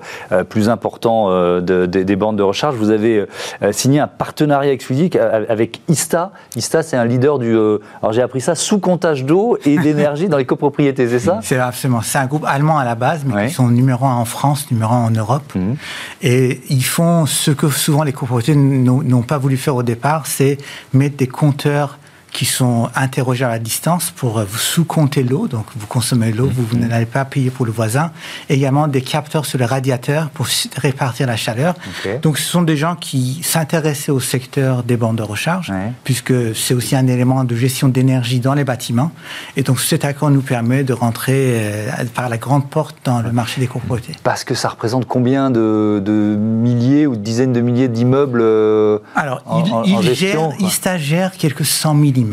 plus 0.49 0.69
important 0.69 1.29
de, 1.61 1.85
des 1.85 2.15
bandes 2.15 2.37
de 2.37 2.43
recharge, 2.43 2.75
vous 2.75 2.89
avez 2.89 3.25
signé 3.71 3.99
un 3.99 4.07
partenariat 4.07 4.66
exclusif 4.71 5.15
avec 5.15 5.81
Ista. 5.87 6.31
Ista, 6.55 6.83
c'est 6.83 6.97
un 6.97 7.05
leader 7.05 7.39
du. 7.39 7.55
Euh, 7.55 7.79
alors 8.01 8.13
j'ai 8.13 8.21
appris 8.21 8.41
ça 8.41 8.55
sous 8.55 8.79
comptage 8.79 9.25
d'eau 9.25 9.57
et 9.65 9.77
d'énergie 9.83 10.27
dans 10.27 10.37
les 10.37 10.45
copropriétés, 10.45 11.07
c'est 11.07 11.19
ça? 11.19 11.39
C'est 11.43 11.57
absolument. 11.57 12.01
C'est 12.01 12.17
un 12.17 12.25
groupe 12.25 12.45
allemand 12.45 12.77
à 12.77 12.85
la 12.85 12.95
base, 12.95 13.23
mais 13.25 13.47
qui 13.47 13.53
sont 13.53 13.67
numéro 13.67 14.05
un 14.05 14.15
en 14.15 14.25
France, 14.25 14.69
numéro 14.71 14.93
un 14.93 15.05
en 15.05 15.11
Europe. 15.11 15.53
Mhm. 15.55 15.75
Et 16.21 16.61
ils 16.69 16.85
font 16.85 17.25
ce 17.25 17.51
que 17.51 17.69
souvent 17.69 18.03
les 18.03 18.13
copropriétés 18.13 18.55
n'ont 18.55 19.21
pas 19.21 19.37
voulu 19.37 19.57
faire 19.57 19.75
au 19.75 19.83
départ, 19.83 20.27
c'est 20.27 20.57
mettre 20.93 21.17
des 21.17 21.27
compteurs 21.27 21.97
qui 22.37 22.45
sont 22.45 22.87
interrogés 22.93 23.45
à 23.45 23.49
la 23.49 23.57
distance 23.57 24.11
pour 24.11 24.37
euh, 24.37 24.45
vous 24.47 24.59
sous-compter 24.59 25.23
l'eau. 25.23 25.47
Donc, 25.47 25.65
vous 25.75 25.87
consommez 25.87 26.31
l'eau, 26.31 26.47
vous, 26.53 26.77
mhm. 26.77 26.87
n'allez 26.87 27.07
pas 27.07 27.25
payer 27.25 27.49
pour 27.49 27.65
le 27.65 27.71
voisin. 27.71 28.11
également 28.47 28.87
des 28.87 29.01
capteurs 29.01 29.47
sur 29.47 29.57
les 29.57 29.65
radiateurs 29.65 30.29
pour 30.29 30.45
répartir 30.75 31.25
la 31.25 31.35
chaleur. 31.35 31.73
Donc, 32.21 32.37
ce 32.37 32.47
sont 32.47 32.61
des 32.61 32.77
gens 32.77 32.95
qui 32.95 33.41
s'intéressaient 33.41 34.11
au 34.11 34.19
secteur 34.19 34.83
des 34.83 34.97
bandes 34.97 35.15
de 35.15 35.23
recharge, 35.23 35.73
puisque 36.03 36.55
c'est 36.55 36.75
aussi 36.75 36.95
un 36.95 37.07
élément 37.07 37.43
de 37.43 37.55
gestion 37.55 37.87
d'énergie 37.87 38.39
dans 38.39 38.53
les 38.53 38.63
bâtiments. 38.63 39.11
Et 39.55 39.63
donc, 39.63 39.79
cet 39.79 40.05
accord 40.05 40.29
nous 40.29 40.43
permet 40.43 40.83
de 40.83 40.93
rentrer 40.93 41.41
euh, 41.55 42.05
par 42.13 42.29
la 42.29 42.37
grande 42.37 42.69
porte 42.69 42.97
dans 43.03 43.23
le 43.23 43.31
marché 43.31 43.61
des 43.61 43.67
copropriétés. 43.67 44.13
Parce 44.21 44.43
que 44.43 44.53
ça 44.53 44.69
représente 44.69 45.07
combien 45.07 45.49
de, 45.49 46.37
milliers 46.37 47.07
ou 47.07 47.15
de 47.15 47.21
dizaines 47.21 47.53
de 47.53 47.61
milliers 47.61 47.87
d'immeubles 47.87 48.41
euh, 48.43 48.99
Alors, 49.15 49.41
il, 49.87 50.13
gère, 50.13 50.51
il 50.59 50.69
stagiaire 50.69 51.31
quelques 51.31 51.65
cent 51.65 51.95
mille 51.95 52.15
immeubles. 52.15 52.26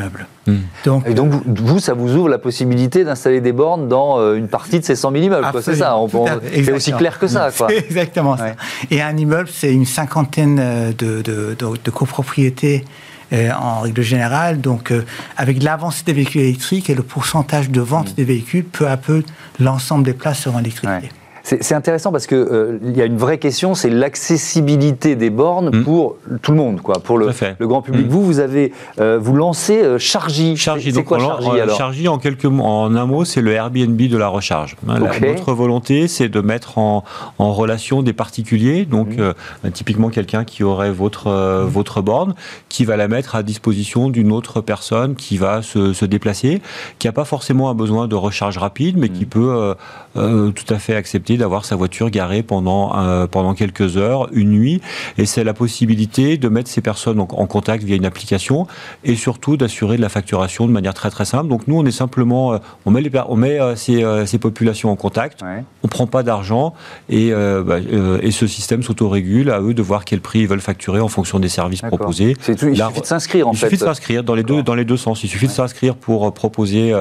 Hmm. 0.47 0.57
Donc, 0.85 1.07
et 1.07 1.15
donc, 1.15 1.33
vous, 1.47 1.79
ça 1.79 1.95
vous 1.95 2.15
ouvre 2.17 2.29
la 2.29 2.39
possibilité 2.39 3.05
d'installer 3.05 3.41
des 3.41 3.53
bornes 3.53 3.89
dans 3.89 4.19
euh, 4.19 4.35
une 4.35 4.49
partie 4.49 4.81
de 4.81 4.85
ces 4.85 4.97
100 4.97 5.13
000 5.13 5.25
immeubles. 5.25 5.47
C'est 5.63 5.77
ça, 5.77 5.97
c'est 6.53 6.73
aussi 6.73 6.93
clair 6.93 7.19
que 7.19 7.27
ça. 7.27 7.51
Quoi. 7.57 7.73
exactement 7.75 8.37
ça. 8.37 8.55
Et 8.91 9.01
un 9.01 9.17
immeuble, 9.17 9.49
c'est 9.53 9.73
une 9.73 9.87
cinquantaine 9.87 10.59
euh, 10.61 10.93
de, 10.93 11.23
de, 11.23 11.57
de, 11.57 11.91
copropriétés 11.91 12.85
euh, 13.33 13.51
en 13.53 13.81
règle 13.81 14.03
générale. 14.03 14.61
Donc, 14.61 14.93
avec 15.37 15.63
l'avancée 15.63 16.03
des 16.05 16.13
véhicules 16.13 16.43
électriques 16.43 16.91
et 16.91 16.95
le 16.95 17.03
pourcentage 17.03 17.71
de 17.71 17.81
vente 17.81 18.11
hmm. 18.11 18.15
des 18.15 18.25
véhicules, 18.25 18.65
peu 18.65 18.89
à 18.89 18.97
peu, 18.97 19.23
l'ensemble 19.59 20.05
des 20.05 20.15
places 20.15 20.41
seront 20.41 20.59
électrifiées. 20.59 21.11
C'est 21.45 21.75
intéressant 21.75 22.11
parce 22.11 22.27
que 22.27 22.35
euh, 22.35 22.79
il 22.83 22.97
y 22.97 23.03
a 23.03 23.05
une 23.05 23.19
vraie 23.19 23.37
question, 23.37 23.75
c'est 23.75 23.91
l'accessibilité 23.91 25.15
des 25.15 25.29
bornes 25.29 25.77
mm. 25.77 25.85
pour 25.85 26.17
tout 26.41 26.53
le 26.53 26.57
monde, 26.57 26.81
quoi, 26.81 27.01
pour 27.01 27.19
le, 27.19 27.29
le 27.59 27.69
grand 27.69 27.83
public. 27.83 28.07
Mm. 28.07 28.09
Vous, 28.09 28.25
vous 28.25 28.39
avez, 28.39 28.73
euh, 28.99 29.19
vous 29.21 29.37
lancez 29.37 29.83
euh, 29.83 29.99
Chargy. 29.99 30.57
Chargy, 30.57 30.91
c'est 30.93 31.05
quoi 31.05 31.19
Chargy 31.19 31.61
alors 31.61 31.77
Chargy, 31.77 32.09
en 32.09 32.17
quelques 32.17 32.47
en 32.47 32.97
un 32.97 33.05
mot, 33.05 33.27
c'est 33.27 33.43
le 33.43 33.53
Airbnb 33.53 34.01
de 34.01 34.17
la 34.17 34.29
recharge. 34.29 34.77
Hein, 34.89 35.01
notre 35.21 35.53
volonté, 35.53 36.09
c'est 36.09 36.31
de 36.31 36.41
mettre 36.41 36.79
en, 36.79 37.05
en, 37.39 37.53
relation 37.53 38.03
des 38.03 38.15
particuliers, 38.15 38.87
donc 38.87 39.19
mm. 39.19 39.71
typiquement 39.73 40.09
quelqu'un 40.09 40.45
qui 40.45 40.65
aurait 40.65 40.93
votre 40.93 41.31
votre 41.67 42.01
borne, 42.01 42.35
qui 42.71 42.87
va 42.87 42.97
la 42.97 43.07
mettre 43.07 43.35
à 43.35 43.43
disposition 43.43 44.09
d'une 44.09 44.33
autre 44.33 44.63
personne 44.63 45.15
qui 45.15 45.37
va 45.37 45.61
se, 45.61 45.93
se 45.93 46.07
déplacer, 46.07 46.63
qui 46.99 47.07
n'a 47.07 47.13
pas 47.13 47.27
forcément 47.27 47.69
un 47.69 47.75
besoin 47.75 48.09
de 48.09 48.15
recharge 48.15 48.57
rapide, 48.57 48.97
mais 48.97 49.11
qui 49.11 49.27
peut 49.27 49.75
tout 50.15 50.75
à 50.75 50.79
fait 50.79 50.97
accepter 50.97 51.34
d'avoir 51.37 51.65
sa 51.65 51.77
voiture 51.77 52.11
garée 52.11 52.43
pendant, 52.43 52.97
euh, 52.97 53.27
pendant 53.27 53.55
quelques 53.55 53.97
heures, 53.97 54.29
une 54.33 54.51
nuit. 54.51 54.81
Et 55.19 55.27
c'est 55.27 55.45
la 55.45 55.55
possibilité 55.55 56.37
de 56.37 56.49
mettre 56.49 56.71
ces 56.71 56.81
personnes 56.81 57.21
en, 57.21 57.27
contact 57.27 57.85
via 57.85 57.97
une 57.97 58.07
application 58.07 58.67
et 59.05 59.17
surtout 59.17 59.57
d'assurer 59.57 59.97
de 59.97 60.03
la 60.03 60.09
facturation 60.09 60.67
de 60.67 60.73
manière 60.73 60.95
très 60.95 61.11
très 61.11 61.25
simple. 61.25 61.49
Donc 61.49 61.69
nous, 61.69 61.79
on 61.79 61.85
est 61.85 61.91
simplement, 61.91 62.55
euh, 62.55 62.59
on 62.87 62.91
met, 62.91 63.01
les, 63.01 63.11
on 63.29 63.37
met 63.37 63.61
euh, 63.61 63.77
ces, 63.77 64.05
ces, 64.27 64.39
populations 64.39 64.91
en 64.91 64.97
contact, 64.97 65.41
on 65.83 65.89
prend 65.89 66.07
pas 66.07 66.23
d'argent 66.23 66.75
et, 67.09 67.33
bah, 67.33 67.79
et 68.21 68.31
ce 68.31 68.47
système 68.47 68.83
s'autorégule 68.83 69.51
à 69.51 69.61
eux 69.61 69.75
de 69.75 69.83
voir 69.83 70.05
quel 70.05 70.21
prix 70.21 70.41
ils 70.41 70.49
veulent 70.49 70.61
facturer 70.61 71.01
en 71.01 71.09
fonction 71.09 71.39
des 71.39 71.49
services 71.49 71.83
proposés. 71.83 72.37
il 72.49 72.59
suffit 72.59 73.01
de 73.01 73.07
s'inscrire 73.07 73.49
en 73.49 73.53
fait. 73.53 73.67
Il 73.67 73.71
suffit 73.71 73.77
de 73.77 73.89
s'inscrire 73.89 74.25
dans 74.25 74.35
les 74.35 74.43
deux 74.43 74.63
dans 74.63 74.75
les 74.75 74.85
deux 74.85 74.97
sens. 74.97 75.23
Il 75.25 75.29
suffit 75.29 75.47
de 75.47 75.53
s'inscrire 75.53 75.95
pour 75.95 76.33
proposer 76.35 76.93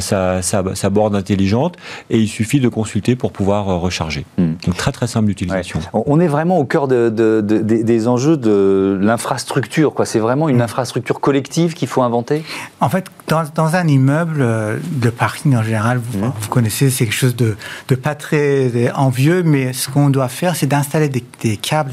sa, 0.00 0.42
sa, 0.42 0.62
sa 0.74 0.90
borne 0.90 1.14
intelligente 1.14 1.76
et 2.10 2.18
il 2.18 2.28
suffit 2.28 2.60
de 2.60 2.68
consulter 2.68 3.16
pour 3.16 3.32
pouvoir 3.32 3.47
euh, 3.56 3.76
recharger. 3.76 4.24
Hmm. 4.36 4.54
Donc 4.66 4.76
très 4.76 4.92
très 4.92 5.06
simple 5.06 5.26
d'utilisation. 5.26 5.80
On 5.92 6.20
est 6.20 6.26
vraiment 6.26 6.58
au 6.58 6.64
cœur 6.64 6.88
de, 6.88 7.08
des 7.40 8.08
enjeux 8.08 8.36
de 8.36 8.98
l'infrastructure. 9.00 9.94
C'est 10.04 10.18
vraiment 10.18 10.48
une 10.48 10.58
hmm. 10.58 10.62
infrastructure 10.62 11.20
collective 11.20 11.74
qu'il 11.74 11.88
faut 11.88 12.02
inventer? 12.02 12.44
En 12.80 12.88
fait, 12.88 13.06
dans, 13.26 13.44
dans, 13.54 13.74
un 13.74 13.86
immeuble, 13.86 14.40
euh, 14.40 14.78
le 15.02 15.10
parking 15.10 15.56
en 15.56 15.62
général, 15.62 15.98
vous, 15.98 16.18
hmm. 16.18 16.32
vous 16.40 16.48
connaissez, 16.48 16.90
c'est 16.90 17.04
quelque 17.04 17.14
chose 17.14 17.36
de, 17.36 17.56
de, 17.88 17.94
pas 17.94 18.14
très 18.14 18.92
envieux, 18.94 19.42
mais 19.42 19.72
ce 19.72 19.88
qu'on 19.88 20.10
doit 20.10 20.28
faire, 20.28 20.56
c'est 20.56 20.66
d'installer 20.66 21.08
des, 21.08 21.56
câbles 21.56 21.92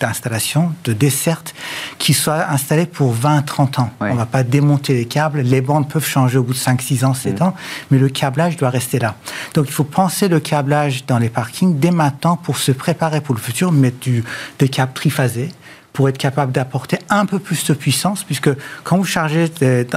d'installation, 0.00 0.72
de, 0.84 0.92
de 0.92 0.98
desserte, 0.98 1.54
qui 1.98 2.14
soient 2.14 2.48
installés 2.50 2.86
pour 2.86 3.14
20-30 3.14 3.80
ans. 3.80 3.90
On 4.00 4.12
ne 4.12 4.18
va 4.18 4.26
pas 4.26 4.42
démonter 4.42 4.94
les 4.94 5.06
câbles, 5.06 5.40
les 5.40 5.60
bandes 5.60 5.88
peuvent 5.88 6.06
changer 6.06 6.38
au 6.38 6.42
bout 6.42 6.52
de 6.52 6.58
5-6 6.58 7.04
ans, 7.04 7.14
7 7.14 7.42
ans, 7.42 7.54
mais 7.90 7.98
le 7.98 8.08
câblage 8.08 8.56
doit 8.56 8.70
rester 8.70 8.98
là. 8.98 9.14
Donc 9.54 9.66
il 9.68 9.72
faut 9.72 9.84
penser 9.84 10.28
le 10.28 10.40
câble 10.40 10.59
dans 10.62 11.18
les 11.18 11.28
parkings 11.28 11.78
dès 11.78 11.90
maintenant 11.90 12.36
pour 12.36 12.56
se 12.56 12.72
préparer 12.72 13.20
pour 13.20 13.34
le 13.34 13.40
futur, 13.40 13.72
mettre 13.72 13.98
du, 14.00 14.24
des 14.58 14.68
câbles 14.68 14.92
triphasés 14.92 15.50
pour 15.92 16.08
être 16.08 16.18
capable 16.18 16.52
d'apporter 16.52 16.98
un 17.08 17.26
peu 17.26 17.38
plus 17.38 17.66
de 17.66 17.74
puissance, 17.74 18.24
puisque 18.24 18.50
quand 18.84 18.96
vous 18.96 19.04
chargez 19.04 19.46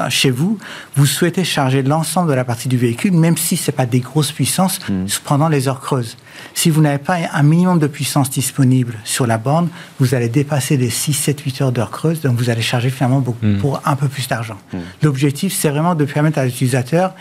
chez 0.10 0.32
vous, 0.32 0.58
vous 0.96 1.06
souhaitez 1.06 1.44
charger 1.44 1.84
l'ensemble 1.84 2.30
de 2.30 2.34
la 2.34 2.44
partie 2.44 2.68
du 2.68 2.78
véhicule, 2.78 3.14
même 3.14 3.38
si 3.38 3.58
ce 3.58 3.70
n'est 3.70 3.76
pas 3.76 3.86
des 3.86 4.00
grosses 4.00 4.32
puissances, 4.32 4.80
hmm. 4.90 5.06
pendant 5.24 5.50
les 5.50 5.68
heures 5.68 5.80
creuses. 5.80 6.18
Si 6.56 6.72
vous 6.72 6.82
n'avez 6.82 6.98
pas 6.98 7.18
un 7.32 7.44
minimum 7.44 7.78
de 7.78 7.88
puissance 7.88 8.30
disponible 8.30 8.98
sur 9.04 9.28
la 9.28 9.38
borne, 9.38 9.70
vous 10.00 10.16
allez 10.16 10.30
dépasser 10.30 10.78
les 10.78 10.90
6, 10.90 11.14
7, 11.14 11.40
8 11.42 11.62
heures 11.62 11.72
d'heures 11.72 11.92
creuses, 11.92 12.22
donc 12.22 12.38
vous 12.38 12.50
allez 12.50 12.64
charger 12.64 12.90
finalement 12.90 13.20
beaucoup, 13.20 13.46
hmm. 13.46 13.60
pour 13.60 13.82
un 13.86 13.96
peu 13.96 14.08
plus 14.08 14.28
d'argent. 14.28 14.58
Hmm. 14.74 14.80
L'objectif, 15.04 15.54
c'est 15.54 15.70
vraiment 15.70 15.94
de 15.94 16.06
permettre 16.06 16.40
à 16.40 16.46
l'utilisateur 16.46 17.14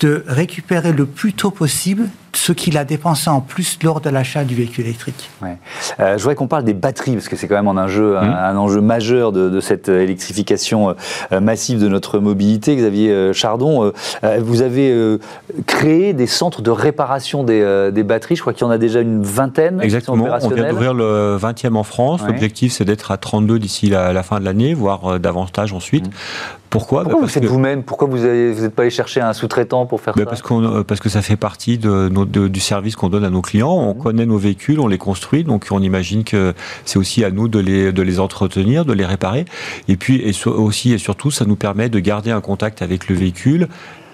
de 0.00 0.24
récupérer 0.26 0.92
le 0.92 1.06
plus 1.06 1.32
tôt 1.32 1.50
possible 1.50 2.08
ce 2.32 2.52
qu'il 2.52 2.78
a 2.78 2.84
dépensé 2.84 3.28
en 3.28 3.40
plus 3.40 3.78
lors 3.82 4.00
de 4.00 4.08
l'achat 4.08 4.44
du 4.44 4.54
véhicule 4.54 4.84
électrique. 4.84 5.30
Ouais. 5.42 5.58
Euh, 5.98 6.16
je 6.16 6.22
voudrais 6.22 6.36
qu'on 6.36 6.46
parle 6.46 6.64
des 6.64 6.74
batteries, 6.74 7.14
parce 7.14 7.28
que 7.28 7.36
c'est 7.36 7.48
quand 7.48 7.56
même 7.56 7.68
un 7.68 7.84
enjeu, 7.84 8.16
un, 8.16 8.54
mmh. 8.54 8.58
enjeu 8.58 8.80
majeur 8.80 9.32
de, 9.32 9.60
cette 9.60 9.88
électrification 9.88 10.94
euh, 11.32 11.40
massive 11.40 11.80
de 11.80 11.88
notre 11.88 12.18
mobilité. 12.18 12.76
Xavier 12.76 13.10
euh, 13.10 13.32
Chardon, 13.32 13.92
vous 14.38 14.62
avez 14.62 15.18
créé 15.66 16.12
des 16.12 16.26
centres 16.26 16.62
de 16.62 16.70
réparation 16.70 17.44
des, 17.44 18.02
batteries. 18.04 18.36
Je 18.36 18.40
crois 18.40 18.52
qu'il 18.52 18.64
y 18.64 18.68
en 18.68 18.70
a 18.70 18.78
déjà 18.78 19.00
une 19.00 19.22
vingtaine. 19.22 19.80
Exactement. 19.82 20.28
On 20.42 20.48
vient 20.48 20.68
d'ouvrir 20.70 20.94
le 20.94 21.36
20e 21.36 21.74
en 21.74 21.82
France. 21.82 22.22
L'objectif, 22.26 22.72
c'est 22.72 22.84
d'être 22.84 23.10
à 23.10 23.16
32 23.16 23.58
d'ici 23.58 23.88
la, 23.88 24.22
fin 24.22 24.40
de 24.40 24.44
l'année, 24.44 24.74
voire 24.74 25.18
davantage 25.18 25.72
ensuite. 25.72 26.06
Mmh. 26.06 26.59
Pourquoi, 26.70 27.02
Pourquoi 27.02 27.20
bah, 27.20 27.26
vous 27.26 27.32
faites 27.32 27.44
vous-même? 27.44 27.82
Pourquoi 27.82 28.06
vous 28.06 28.18
n'êtes 28.18 28.74
pas 28.74 28.82
allé 28.82 28.90
chercher 28.90 29.20
un 29.20 29.32
sous-traitant 29.32 29.86
pour 29.86 30.00
faire 30.00 30.14
bah, 30.14 30.22
ça? 30.22 30.30
parce, 30.30 30.42
qu'on, 30.42 30.84
parce 30.84 31.00
que 31.00 31.08
ça 31.08 31.20
fait 31.20 31.36
partie 31.36 31.78
de, 31.78 32.08
du 32.48 32.60
service 32.60 32.94
qu'on 32.94 33.08
donne 33.08 33.24
à 33.24 33.30
nos 33.30 33.42
clients. 33.42 33.72
On 33.72 33.94
mmh. 33.94 33.98
connaît 33.98 34.26
nos 34.26 34.38
véhicules, 34.38 34.78
on 34.78 34.86
les 34.86 34.98
construit, 34.98 35.42
donc 35.42 35.66
on 35.72 35.82
imagine 35.82 36.22
que 36.22 36.54
c'est 36.84 36.98
aussi 36.98 37.24
à 37.24 37.32
nous 37.32 37.48
de 37.48 37.58
les, 37.58 37.92
de 37.92 38.02
les 38.02 38.20
entretenir, 38.20 38.84
de 38.84 38.92
les 38.92 39.04
réparer. 39.04 39.46
Et 39.88 39.96
puis 39.96 40.22
et 40.22 40.32
aussi 40.46 40.92
et 40.92 40.98
surtout, 40.98 41.32
ça 41.32 41.44
nous 41.44 41.56
permet 41.56 41.88
de 41.88 41.98
garder 41.98 42.30
un 42.30 42.40
contact 42.40 42.82
avec 42.82 43.08
le 43.08 43.16
véhicule, 43.16 43.66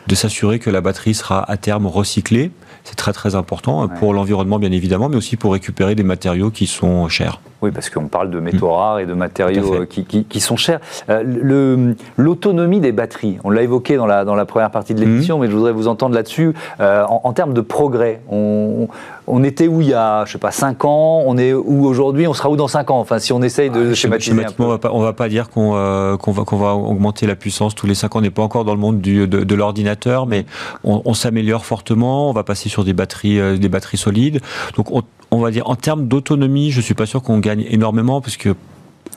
de 0.07 0.15
s'assurer 0.15 0.59
que 0.59 0.71
la 0.71 0.81
batterie 0.81 1.15
sera 1.15 1.49
à 1.51 1.59
terme 1.59 1.87
recyclée. 1.87 2.51
C'est 2.85 2.97
très 2.97 3.13
très 3.13 3.35
important 3.35 3.87
pour 3.89 4.15
l'environnement 4.15 4.59
bien 4.59 4.73
évidemment, 4.73 5.09
mais 5.09 5.17
aussi 5.17 5.37
pour 5.37 5.53
récupérer 5.53 5.95
des 5.95 6.05
matériaux 6.05 6.51
qui 6.51 6.67
sont 6.67 7.09
chers. 7.09 7.41
Oui, 7.67 7.73
parce 7.73 7.91
qu'on 7.91 8.07
parle 8.07 8.31
de 8.31 8.39
métaux 8.39 8.69
mm. 8.69 8.71
rares 8.71 8.99
et 9.01 9.07
de 9.07 9.13
matériaux 9.13 9.75
euh, 9.75 9.87
qui, 9.87 10.05
qui, 10.05 10.41
sont 10.41 10.57
chers. 10.57 10.79
Euh, 11.11 11.95
l'autonomie 12.17 12.79
des 12.79 12.93
batteries, 12.93 13.39
on 13.43 13.51
l'a 13.51 13.63
évoqué 13.63 13.97
dans 13.97 14.07
la, 14.07 14.25
dans 14.25 14.37
la 14.37 14.45
première 14.45 14.71
partie 14.71 14.95
de 14.95 15.01
l'émission, 15.01 15.37
mm. 15.37 15.41
mais 15.41 15.47
je 15.49 15.57
voudrais 15.57 15.73
vous 15.73 15.89
entendre 15.89 16.15
là-dessus. 16.15 16.55
Euh, 16.79 17.05
en, 17.09 17.33
termes 17.33 17.55
de 17.55 17.61
progrès, 17.61 18.21
on, 18.31 18.87
on, 19.27 19.43
était 19.43 19.67
où 19.67 19.81
il 19.81 19.89
y 19.89 19.95
a, 19.95 20.25
je 20.27 20.33
sais 20.33 20.39
pas, 20.39 20.53
5 20.53 20.85
ans 20.85 21.25
On 21.27 21.37
est 21.37 21.53
où 21.53 21.87
aujourd'hui 21.87 22.29
On 22.29 22.35
sera 22.35 22.51
où 22.51 22.57
dans 22.57 22.69
5 22.69 22.89
ans? 22.93 23.01
Enfin, 23.01 23.19
si 23.19 23.33
on 23.33 23.43
essaye 23.43 23.69
de 23.69 23.91
ah, 23.91 23.95
schématiser 23.95 24.45
un 24.45 24.53
peu. 24.53 24.63
On 24.63 24.69
va 24.69 24.79
pas, 24.79 24.97
va 24.97 25.13
pas 25.13 25.29
dire 25.29 25.51
qu'on 25.51 25.73
va, 25.73 26.75
augmenter 26.75 27.27
la 27.27 27.35
puissance 27.35 27.75
tous 27.75 27.89
les 27.89 27.97
5 27.97 28.15
ans. 28.15 28.19
On 28.21 28.23
n'est 28.23 28.31
pas 28.31 28.43
encore 28.43 28.65
dans 28.65 28.75
le 28.75 28.81
monde 28.81 29.01
du, 29.01 29.27
de, 29.27 29.55
l'ordinateur, 29.57 30.27
mais 30.27 30.47
on, 30.85 31.03
on 31.05 31.15
s'améliore 31.15 31.67
fortement. 31.67 32.31
On 32.31 32.33
va 32.33 32.45
passer 32.45 32.69
sur 32.69 32.85
des 32.85 32.93
batteries, 32.93 33.59
des 33.59 33.69
batteries 33.69 33.97
solides. 33.97 34.41
Donc, 34.77 34.93
on, 34.93 35.03
on 35.37 35.43
va 35.43 35.51
dire, 35.51 35.69
en 35.69 35.77
termes 35.77 36.09
d'autonomie, 36.09 36.71
je 36.71 36.81
suis 36.81 36.95
pas 36.95 37.07
sûr 37.07 37.23
qu'on 37.23 37.39
gagne 37.39 37.65
énormément 37.69 38.21
parce 38.21 38.37
que 38.37 38.55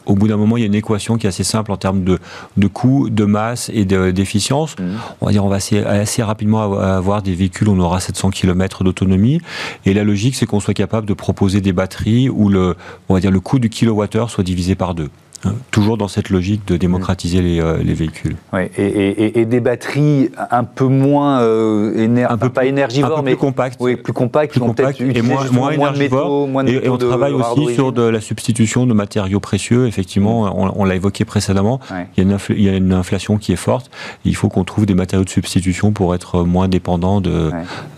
au 0.05 0.15
bout 0.15 0.27
d'un 0.27 0.37
moment, 0.37 0.57
il 0.57 0.61
y 0.61 0.63
a 0.63 0.65
une 0.65 0.75
équation 0.75 1.17
qui 1.17 1.27
est 1.27 1.29
assez 1.29 1.43
simple 1.43 1.71
en 1.71 1.77
termes 1.77 2.03
de, 2.03 2.19
de 2.57 2.67
coût, 2.67 3.09
de 3.09 3.25
masse 3.25 3.69
et 3.73 3.85
d'efficience. 3.85 4.75
Mmh. 4.77 4.83
On 5.21 5.25
va 5.27 5.31
dire, 5.31 5.45
on 5.45 5.49
va 5.49 5.57
assez, 5.57 5.79
assez 5.79 6.23
rapidement 6.23 6.79
avoir 6.79 7.21
des 7.21 7.35
véhicules 7.35 7.69
où 7.69 7.73
on 7.73 7.79
aura 7.79 7.99
700 7.99 8.31
km 8.31 8.83
d'autonomie. 8.83 9.39
Et 9.85 9.93
la 9.93 10.03
logique, 10.03 10.35
c'est 10.35 10.47
qu'on 10.47 10.59
soit 10.59 10.73
capable 10.73 11.05
de 11.05 11.13
proposer 11.13 11.61
des 11.61 11.73
batteries 11.73 12.27
où 12.27 12.49
le, 12.49 12.75
on 13.07 13.13
va 13.13 13.19
dire, 13.19 13.31
le 13.31 13.39
coût 13.39 13.59
du 13.59 13.69
kilowattheure 13.69 14.31
soit 14.31 14.43
divisé 14.43 14.73
par 14.75 14.95
deux. 14.95 15.09
Hein, 15.45 15.53
toujours 15.71 15.95
dans 15.95 16.09
cette 16.09 16.29
logique 16.29 16.67
de 16.67 16.75
démocratiser 16.75 17.41
les, 17.41 17.61
euh, 17.61 17.77
les, 17.81 17.93
véhicules. 17.93 18.35
Ouais, 18.51 18.69
et, 18.77 19.39
et, 19.39 19.45
des 19.45 19.61
batteries 19.61 20.31
un 20.51 20.65
peu 20.65 20.83
moins 20.83 21.39
euh, 21.39 22.25
un 22.29 22.37
peu, 22.37 22.49
pas 22.49 22.65
énergivores, 22.65 23.23
mais 23.23 23.31
plus 23.31 23.39
compactes, 23.39 23.77
oui, 23.79 23.95
plus 23.95 24.11
compactes, 24.11 24.51
plus 24.51 24.59
compactes 24.59 24.99
et 24.99 25.21
moins, 25.21 25.49
moins 25.49 25.71
énergivores. 25.71 26.45
Moins 26.45 26.65
de 26.65 26.71
et, 26.71 26.89
on 26.89 26.97
travaille 26.97 27.31
aussi 27.31 27.73
sur 27.73 27.93
de 27.93 28.01
la 28.01 28.19
substitution 28.19 28.85
de 28.85 28.93
matériaux 28.93 29.39
précieux. 29.39 29.87
Effectivement, 29.87 30.47
mm. 30.47 30.73
on, 30.75 30.83
l'a 30.83 30.95
évoqué 30.95 31.23
précédemment. 31.23 31.79
Il, 32.17 32.25
y 32.25 32.27
a 32.27 32.29
une 32.29 32.37
il, 32.49 32.61
y 32.61 32.69
a 32.69 32.75
une 32.75 32.91
inflation 32.91 33.37
qui 33.37 33.53
est 33.53 33.57
forte. 33.57 33.89
Il 34.25 34.35
faut 34.35 34.49
qu'on 34.49 34.65
trouve 34.65 34.85
des 34.85 34.95
matériaux 34.95 35.23
de 35.23 35.29
substitution 35.29 35.93
pour 35.93 36.15
être 36.15 36.43
moins 36.43 36.67
dépendant 36.67 37.21
de, 37.21 37.49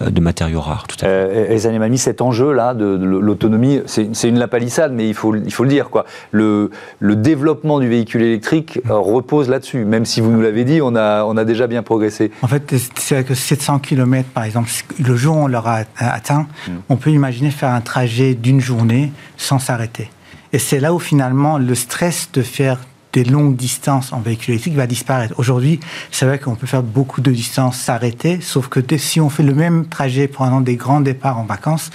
euh, 0.01 0.10
de 0.12 0.21
matériaux 0.21 0.62
rares. 0.62 0.86
Tout 0.88 0.97
à 1.01 1.06
fait. 1.06 1.58
Euh, 1.58 1.97
cet 1.97 2.21
enjeu 2.21 2.51
là 2.51 2.75
de, 2.75 2.86
l'autonomie, 2.86 3.82
c'est 3.86 4.30
une 4.30 4.38
lapalissade, 4.38 4.93
mais 4.93 5.08
il 5.08 5.15
faut, 5.15 5.36
il 5.36 5.51
faut 5.51 5.63
le 5.63 5.69
dire 5.69 5.89
quoi. 5.89 6.06
Le, 6.32 6.69
le 6.99 7.15
développement 7.32 7.80
du 7.80 7.88
véhicule 7.88 8.24
électrique 8.24 8.82
euh, 8.89 8.98
repose 8.98 9.48
là-dessus. 9.48 9.86
Même 9.86 10.06
si 10.06 10.20
vous 10.20 10.32
nous 10.32 10.41
l'avez 10.41 10.65
dit, 10.65 10.82
on 10.82 10.96
a, 10.96 11.24
on 11.24 11.38
a 11.38 11.46
déjà 11.46 11.65
bien 11.65 11.82
progressé. 11.82 12.30
En 12.41 12.48
fait, 12.48 12.76
c'est 12.96 13.24
que 13.24 13.34
700 13.34 13.80
km, 13.80 14.28
par 14.30 14.44
exemple, 14.44 14.70
le 15.00 15.15
jour 15.15 15.38
où 15.38 15.39
on 15.39 15.48
l'aura 15.48 15.84
atteint, 15.98 16.48
hmm. 16.67 16.72
on 16.89 16.98
peut 16.98 17.12
imaginer 17.12 17.50
faire 17.50 17.70
un 17.70 17.80
trajet 17.80 18.34
d'une 18.34 18.60
journée 18.60 19.13
sans 19.38 19.60
s'arrêter. 19.60 20.10
Et 20.52 20.60
c'est 20.60 20.82
là 20.82 20.94
où 20.94 21.00
finalement 21.00 21.58
le 21.58 21.74
stress 21.74 22.30
de 22.34 22.41
faire 22.41 22.80
des 23.13 23.24
longues 23.24 23.56
distances 23.56 24.12
en 24.12 24.20
véhicule 24.20 24.54
électrique 24.56 24.76
va 24.76 24.88
disparaître. 24.88 25.34
Aujourd'hui, 25.38 25.80
c'est 26.12 26.26
vrai 26.26 26.38
qu'on 26.38 26.56
peut 26.56 26.67
faire 26.67 26.84
beaucoup 26.84 27.22
de 27.22 27.32
distances 27.32 27.78
s'arrêter, 27.78 28.39
sauf 28.41 28.67
que 28.67 28.80
si 28.98 29.22
on 29.22 29.30
fait 29.30 29.44
le 29.44 29.54
même 29.54 29.86
trajet 29.86 30.28
pendant 30.28 30.62
des 30.62 30.76
grands 30.76 31.02
départs 31.02 31.38
en 31.38 31.46
vacances, 31.46 31.91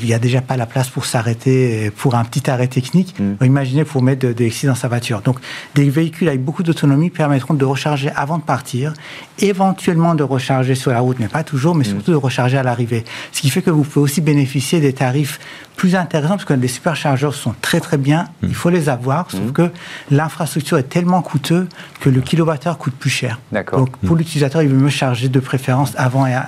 il 0.00 0.06
n'y 0.06 0.14
a 0.14 0.18
déjà 0.18 0.40
pas 0.40 0.56
la 0.56 0.66
place 0.66 0.88
pour 0.88 1.04
s'arrêter 1.04 1.90
pour 1.90 2.14
un 2.14 2.24
petit 2.24 2.50
arrêt 2.50 2.68
technique. 2.68 3.14
Mm. 3.18 3.44
Imaginez 3.44 3.84
pour 3.84 4.02
mettre 4.02 4.26
de, 4.26 4.32
de 4.32 4.66
dans 4.66 4.74
sa 4.74 4.88
voiture. 4.88 5.20
Donc, 5.20 5.38
des 5.74 5.88
véhicules 5.90 6.28
avec 6.28 6.42
beaucoup 6.42 6.62
d'autonomie 6.62 7.10
permettront 7.10 7.54
de 7.54 7.64
recharger 7.64 8.10
avant 8.14 8.38
de 8.38 8.42
partir, 8.42 8.94
éventuellement 9.38 10.14
de 10.14 10.22
recharger 10.22 10.74
sur 10.74 10.90
la 10.90 11.00
route, 11.00 11.18
mais 11.20 11.28
pas 11.28 11.44
toujours, 11.44 11.74
mais 11.74 11.84
mm. 11.84 11.88
surtout 11.88 12.10
de 12.10 12.16
recharger 12.16 12.58
à 12.58 12.62
l'arrivée. 12.62 13.04
Ce 13.32 13.40
qui 13.40 13.50
fait 13.50 13.62
que 13.62 13.70
vous 13.70 13.84
pouvez 13.84 14.04
aussi 14.04 14.20
bénéficier 14.20 14.80
des 14.80 14.92
tarifs 14.92 15.38
plus 15.76 15.94
intéressants, 15.94 16.34
parce 16.34 16.44
que 16.44 16.54
les 16.54 16.68
superchargeurs 16.68 17.34
sont 17.34 17.54
très 17.60 17.80
très 17.80 17.98
bien, 17.98 18.24
mm. 18.42 18.46
il 18.48 18.54
faut 18.54 18.70
les 18.70 18.88
avoir, 18.88 19.30
sauf 19.30 19.52
que 19.52 19.70
l'infrastructure 20.10 20.78
est 20.78 20.88
tellement 20.88 21.22
coûteuse 21.22 21.66
que 22.00 22.08
le 22.08 22.20
kilowattheure 22.20 22.78
coûte 22.78 22.94
plus 22.94 23.10
cher. 23.10 23.38
Donc 23.72 23.96
pour 23.98 24.16
l'utilisateur, 24.16 24.62
il 24.62 24.68
veut 24.68 24.76
mieux 24.76 24.88
charger 24.88 25.28
de 25.28 25.40
préférence 25.40 25.92
avant 25.96 26.26
et, 26.26 26.34
euh, 26.34 26.38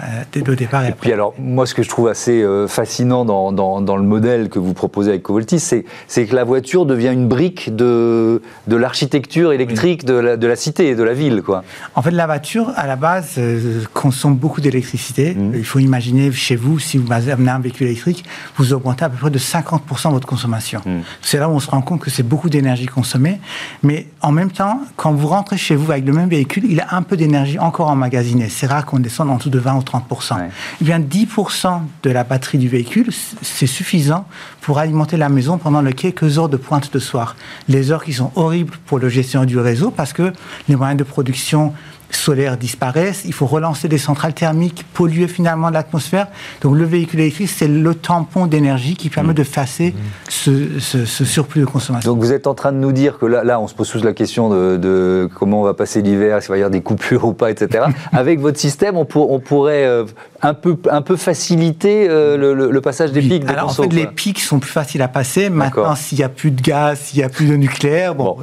le 0.46 0.56
départ. 0.56 0.84
Et, 0.84 0.92
puis 0.92 1.12
alors, 1.12 1.34
moi 1.38 1.66
ce 1.66 1.74
que 1.74 1.82
je 1.82 1.88
trouve 1.88 2.08
assez 2.08 2.42
euh, 2.42 2.66
fascinant 2.66 3.24
dans, 3.24 3.96
le 3.96 4.02
modèle 4.02 4.48
que 4.48 4.58
vous 4.58 4.72
proposez 4.72 5.10
avec 5.10 5.22
Covoltis, 5.22 5.60
c'est 5.60 6.26
que 6.26 6.34
la 6.34 6.44
voiture 6.44 6.86
devient 6.86 7.12
une 7.12 7.28
brique 7.28 7.74
de, 7.74 8.40
de 8.66 8.76
l'architecture 8.76 9.52
électrique 9.52 10.04
de, 10.04 10.14
la, 10.14 10.36
de 10.36 10.46
la 10.46 10.56
cité, 10.56 10.94
de 10.94 11.02
la 11.02 11.14
ville. 11.14 11.42
Quoi. 11.42 11.64
En 11.94 12.02
fait, 12.02 12.10
la 12.10 12.26
voiture, 12.26 12.72
à 12.76 12.86
la 12.86 12.96
base, 12.96 13.34
euh, 13.38 13.82
consomme 13.92 14.36
beaucoup 14.36 14.60
d'électricité. 14.60 15.34
Mmh. 15.34 15.52
Il 15.56 15.64
faut 15.64 15.78
imaginer 15.80 16.32
chez 16.32 16.56
vous, 16.56 16.78
si 16.78 16.96
vous 16.96 17.12
amenez 17.12 17.50
un 17.50 17.58
véhicule 17.58 17.88
électrique, 17.88 18.24
vous 18.56 18.72
augmentez 18.72 19.04
à 19.04 19.10
peu 19.10 19.17
près 19.18 19.30
de 19.30 19.38
50% 19.38 20.10
votre 20.10 20.26
consommation. 20.26 20.80
Mmh. 20.84 21.00
C'est 21.22 21.38
là 21.38 21.48
où 21.48 21.52
on 21.52 21.60
se 21.60 21.70
rend 21.70 21.82
compte 21.82 22.00
que 22.00 22.10
c'est 22.10 22.22
beaucoup 22.22 22.50
d'énergie 22.50 22.86
consommée. 22.86 23.40
Mais 23.82 24.08
en 24.22 24.32
même 24.32 24.50
temps, 24.50 24.80
quand 24.96 25.12
vous 25.12 25.28
rentrez 25.28 25.56
chez 25.56 25.76
vous 25.76 25.90
avec 25.90 26.06
le 26.06 26.12
même 26.12 26.28
véhicule, 26.28 26.64
il 26.68 26.80
a 26.80 26.94
un 26.94 27.02
peu 27.02 27.16
d'énergie 27.16 27.58
encore 27.58 27.88
emmagasinée. 27.88 28.48
C'est 28.48 28.66
rare 28.66 28.86
qu'on 28.86 28.98
descende 28.98 29.30
en 29.30 29.36
dessous 29.36 29.50
de 29.50 29.58
20 29.58 29.74
ou 29.76 29.80
30%. 29.80 30.48
Il 30.80 30.86
vient 30.86 31.00
10% 31.00 31.80
de 32.02 32.10
la 32.10 32.24
batterie 32.24 32.58
du 32.58 32.68
véhicule 32.68 33.08
c'est 33.42 33.66
suffisant 33.66 34.26
pour 34.60 34.78
alimenter 34.78 35.16
la 35.16 35.28
maison 35.28 35.58
pendant 35.58 35.80
les 35.80 35.92
quelques 35.92 36.38
heures 36.38 36.48
de 36.48 36.56
pointe 36.56 36.92
de 36.92 36.98
soir. 36.98 37.36
Les 37.68 37.90
heures 37.90 38.04
qui 38.04 38.12
sont 38.12 38.30
horribles 38.36 38.76
pour 38.86 38.98
le 38.98 39.08
gestion 39.08 39.44
du 39.44 39.58
réseau 39.58 39.90
parce 39.90 40.12
que 40.12 40.32
les 40.68 40.76
moyens 40.76 40.98
de 40.98 41.04
production 41.04 41.72
solaires 42.10 42.56
disparaissent, 42.56 43.22
il 43.24 43.32
faut 43.32 43.46
relancer 43.46 43.88
des 43.88 43.98
centrales 43.98 44.34
thermiques, 44.34 44.84
polluer 44.94 45.28
finalement 45.28 45.70
l'atmosphère. 45.70 46.28
Donc 46.62 46.76
le 46.76 46.84
véhicule 46.84 47.20
électrique, 47.20 47.50
c'est 47.50 47.68
le 47.68 47.94
tampon 47.94 48.46
d'énergie 48.46 48.96
qui 48.96 49.10
permet 49.10 49.34
de 49.34 49.44
fasser 49.44 49.94
ce, 50.28 50.78
surplus 51.04 51.60
de 51.60 51.66
consommation. 51.66 52.10
Donc 52.10 52.20
vous 52.20 52.32
êtes 52.32 52.46
en 52.46 52.54
train 52.54 52.72
de 52.72 52.78
nous 52.78 52.92
dire 52.92 53.18
que 53.18 53.26
là, 53.26 53.44
là 53.44 53.60
on 53.60 53.68
se 53.68 53.74
pose 53.74 53.90
tous 53.90 54.04
la 54.04 54.12
question 54.12 54.48
de, 54.48 55.28
comment 55.34 55.60
on 55.60 55.64
va 55.64 55.74
passer 55.74 56.02
l'hiver, 56.02 56.42
s'il 56.42 56.50
va 56.50 56.56
y 56.56 56.60
avoir 56.60 56.70
des 56.70 56.80
coupures 56.80 57.24
ou 57.24 57.32
pas, 57.32 57.50
etc. 57.50 57.84
Avec 58.12 58.40
votre 58.40 58.58
système, 58.58 58.96
on, 58.96 59.06
on 59.14 59.40
pourrait 59.40 59.84
euh, 59.84 60.04
un 60.42 60.54
peu, 60.54 60.76
un 60.90 61.02
peu 61.02 61.16
faciliter 61.16 62.06
euh, 62.08 62.36
le, 62.54 62.80
passage 62.80 63.12
des 63.12 63.20
pics 63.20 63.48
Alors 63.48 63.70
en 63.70 63.72
fait, 63.72 63.92
les 63.92 64.06
pics 64.06 64.40
sont 64.40 64.58
plus 64.60 64.70
faciles 64.70 65.02
à 65.02 65.08
passer. 65.08 65.50
Maintenant, 65.50 65.94
s'il 65.94 66.18
n'y 66.18 66.24
a 66.24 66.28
plus 66.28 66.50
de 66.50 66.60
gaz, 66.60 66.98
s'il 67.00 67.18
n'y 67.18 67.24
a 67.24 67.28
plus 67.28 67.46
de 67.46 67.56
nucléaire, 67.56 68.14
bon, 68.14 68.36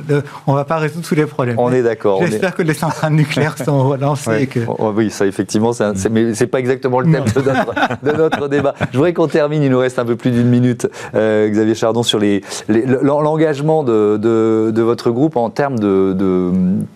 on 0.47 0.51
ne 0.51 0.57
va 0.57 0.65
pas 0.65 0.77
résoudre 0.77 1.07
tous 1.07 1.15
les 1.15 1.25
problèmes. 1.25 1.57
On 1.57 1.71
est 1.71 1.83
d'accord. 1.83 2.21
J'espère 2.25 2.55
que 2.55 2.61
les 2.61 2.73
centrales 2.73 3.13
nucléaires 3.13 3.54
sont 3.63 3.89
relancées. 3.89 4.47
Que... 4.47 4.59
Oh, 4.67 4.93
oui, 4.95 5.09
ça 5.09 5.25
effectivement, 5.25 5.73
c'est, 5.73 6.09
mais 6.09 6.33
c'est 6.33 6.47
pas 6.47 6.59
exactement 6.59 6.99
le 6.99 7.11
thème 7.11 7.23
de 7.23 8.11
notre, 8.11 8.47
débat. 8.49 8.75
Je 8.91 8.97
voudrais 8.97 9.13
qu'on 9.13 9.27
termine, 9.27 9.63
il 9.63 9.69
nous 9.69 9.79
reste 9.79 9.99
un 9.99 10.05
peu 10.05 10.15
plus 10.15 10.31
d'une 10.31 10.47
minute, 10.47 10.87
euh, 11.15 11.49
Xavier 11.49 11.75
Chardon, 11.75 12.03
sur 12.03 12.19
les, 12.19 12.41
l'engagement 12.67 13.83
de, 13.83 14.17
de, 14.17 14.81
votre 14.81 15.11
groupe 15.11 15.35
en 15.35 15.49
termes 15.49 15.79
de, 15.79 16.13
de 16.13 16.51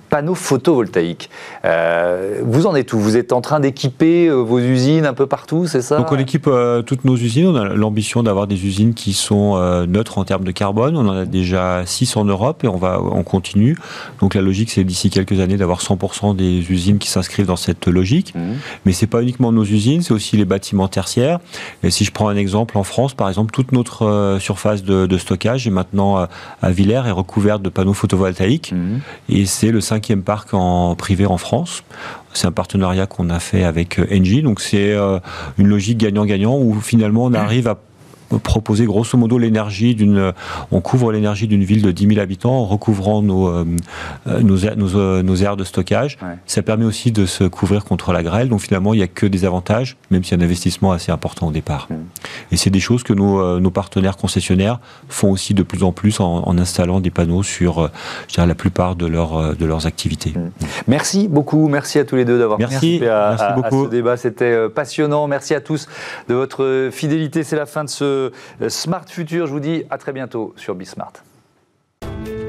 panneaux 0.09 0.35
photovoltaïques. 0.35 1.29
Euh, 1.65 2.41
vous 2.43 2.65
en 2.65 2.75
êtes 2.75 2.93
où? 2.93 2.99
Vous 2.99 3.17
êtes 3.17 3.31
en 3.31 3.41
train 3.41 3.59
d'équiper 3.59 4.27
euh, 4.27 4.35
vos 4.35 4.59
usines 4.59 5.05
un 5.05 5.13
peu 5.13 5.27
partout, 5.27 5.67
c'est 5.67 5.81
ça? 5.81 5.97
Donc 5.97 6.11
on 6.11 6.17
équipe 6.17 6.47
euh, 6.47 6.81
toutes 6.81 7.05
nos 7.05 7.15
usines. 7.15 7.47
On 7.47 7.55
a 7.55 7.65
l'ambition 7.65 8.23
d'avoir 8.23 8.47
des 8.47 8.65
usines 8.65 8.93
qui 8.93 9.13
sont 9.13 9.59
neutres 9.87 10.17
en 10.17 10.25
termes 10.25 10.43
de 10.43 10.51
carbone. 10.51 10.97
On 10.97 11.07
en 11.07 11.17
a 11.17 11.25
déjà 11.25 11.83
6 11.85 12.17
en 12.17 12.25
Europe 12.25 12.63
et 12.63 12.67
on 12.67 12.77
va 12.77 12.99
on 13.01 13.23
continue. 13.23 13.77
Donc 14.19 14.35
la 14.35 14.41
logique, 14.41 14.71
c'est 14.71 14.83
d'ici 14.83 15.09
quelques 15.09 15.39
années 15.39 15.57
d'avoir 15.57 15.81
100% 15.81 16.35
des 16.35 16.71
usines 16.71 16.97
qui 16.97 17.09
s'inscrivent 17.09 17.45
dans 17.45 17.55
cette 17.55 17.87
logique. 17.87 18.33
Mmh. 18.35 18.39
Mais 18.85 18.91
c'est 18.91 19.07
pas 19.07 19.21
uniquement 19.21 19.51
nos 19.51 19.63
usines, 19.63 20.01
c'est 20.01 20.13
aussi 20.13 20.37
les 20.37 20.45
bâtiments 20.45 20.87
tertiaires. 20.87 21.39
Et 21.83 21.91
si 21.91 22.03
je 22.05 22.11
prends 22.11 22.29
un 22.29 22.35
exemple 22.35 22.77
en 22.77 22.83
France, 22.83 23.13
par 23.13 23.29
exemple, 23.29 23.51
toute 23.51 23.71
notre 23.71 24.37
surface 24.39 24.83
de, 24.83 25.17
stockage 25.17 25.67
est 25.67 25.71
maintenant 25.71 26.27
à 26.61 26.71
Villers 26.71 27.03
est 27.05 27.11
recouverte 27.11 27.61
de 27.61 27.69
panneaux 27.69 27.93
photovoltaïques. 27.93 28.71
Mmh. 28.71 28.99
Et 29.29 29.45
c'est 29.45 29.71
le 29.71 29.81
5 29.81 29.98
cinquième 29.99 30.23
parc 30.23 30.53
en 30.53 30.95
privé 30.95 31.25
en 31.25 31.37
France. 31.37 31.83
C'est 32.31 32.47
un 32.47 32.53
partenariat 32.53 33.05
qu'on 33.05 33.29
a 33.29 33.39
fait 33.39 33.65
avec 33.65 33.99
euh, 33.99 34.07
Engie, 34.13 34.41
donc 34.41 34.61
c'est 34.61 34.93
euh, 34.93 35.19
une 35.57 35.67
logique 35.67 35.97
gagnant-gagnant 35.97 36.57
où 36.57 36.79
finalement 36.79 37.25
on 37.25 37.33
arrive 37.45 37.67
à 37.67 37.77
proposer 38.37 38.85
grosso 38.85 39.17
modo 39.17 39.37
l'énergie 39.37 39.95
d'une, 39.95 40.33
on 40.71 40.81
couvre 40.81 41.11
l'énergie 41.11 41.47
d'une 41.47 41.63
ville 41.63 41.81
de 41.81 41.91
10 41.91 42.07
000 42.07 42.19
habitants 42.19 42.53
en 42.59 42.65
recouvrant 42.65 43.21
nos, 43.21 43.47
euh, 43.47 43.65
nos, 44.41 44.57
nos, 44.75 45.23
nos, 45.23 45.35
aires 45.37 45.57
de 45.57 45.63
stockage. 45.63 46.17
Ça 46.45 46.61
permet 46.61 46.85
aussi 46.85 47.11
de 47.11 47.25
se 47.25 47.43
couvrir 47.43 47.85
contre 47.85 48.13
la 48.13 48.23
grêle. 48.23 48.49
Donc 48.49 48.61
finalement, 48.61 48.93
il 48.93 48.97
n'y 48.97 49.03
a 49.03 49.07
que 49.07 49.25
des 49.25 49.45
avantages, 49.45 49.97
même 50.11 50.23
s'il 50.23 50.37
y 50.37 50.41
a 50.41 50.43
un 50.43 50.45
investissement 50.45 50.91
assez 50.91 51.11
important 51.11 51.47
au 51.47 51.51
départ. 51.51 51.87
Et 52.51 52.57
c'est 52.57 52.69
des 52.69 52.79
choses 52.79 53.03
que 53.03 53.13
nos, 53.13 53.39
euh, 53.39 53.59
nos, 53.59 53.71
partenaires 53.71 54.17
concessionnaires 54.17 54.79
font 55.07 55.31
aussi 55.31 55.53
de 55.53 55.63
plus 55.63 55.83
en 55.83 55.91
plus 55.91 56.19
en, 56.19 56.43
en 56.45 56.57
installant 56.57 56.99
des 56.99 57.11
panneaux 57.11 57.43
sur 57.43 57.79
euh, 57.79 57.87
je 58.27 58.35
dirais, 58.35 58.47
la 58.47 58.55
plupart 58.55 58.95
de, 58.95 59.05
leur, 59.05 59.55
de 59.55 59.65
leurs 59.65 59.85
activités. 59.85 60.33
Merci 60.87 61.27
beaucoup. 61.27 61.67
Merci 61.67 61.99
à 61.99 62.05
tous 62.05 62.15
les 62.15 62.25
deux 62.25 62.39
d'avoir 62.39 62.59
participé 62.59 63.07
à, 63.07 63.29
à, 63.29 63.59
à, 63.59 63.71
ce 63.71 63.87
débat. 63.87 64.17
C'était 64.17 64.69
passionnant. 64.69 65.27
Merci 65.27 65.53
à 65.53 65.61
tous 65.61 65.87
de 66.27 66.33
votre 66.33 66.89
fidélité. 66.91 67.43
C'est 67.43 67.55
la 67.55 67.65
fin 67.65 67.83
de 67.83 67.89
ce 67.89 68.18
Smart 68.67 69.05
Future. 69.07 69.47
Je 69.47 69.51
vous 69.51 69.59
dis 69.59 69.83
à 69.89 69.97
très 69.97 70.13
bientôt 70.13 70.53
sur 70.57 70.75
Bismart. 70.75 71.13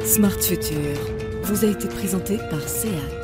Smart 0.04 0.40
Future 0.40 0.98
vous 1.42 1.64
a 1.64 1.68
été 1.68 1.88
présenté 1.88 2.38
par 2.50 2.61
SEAT. 2.61 3.19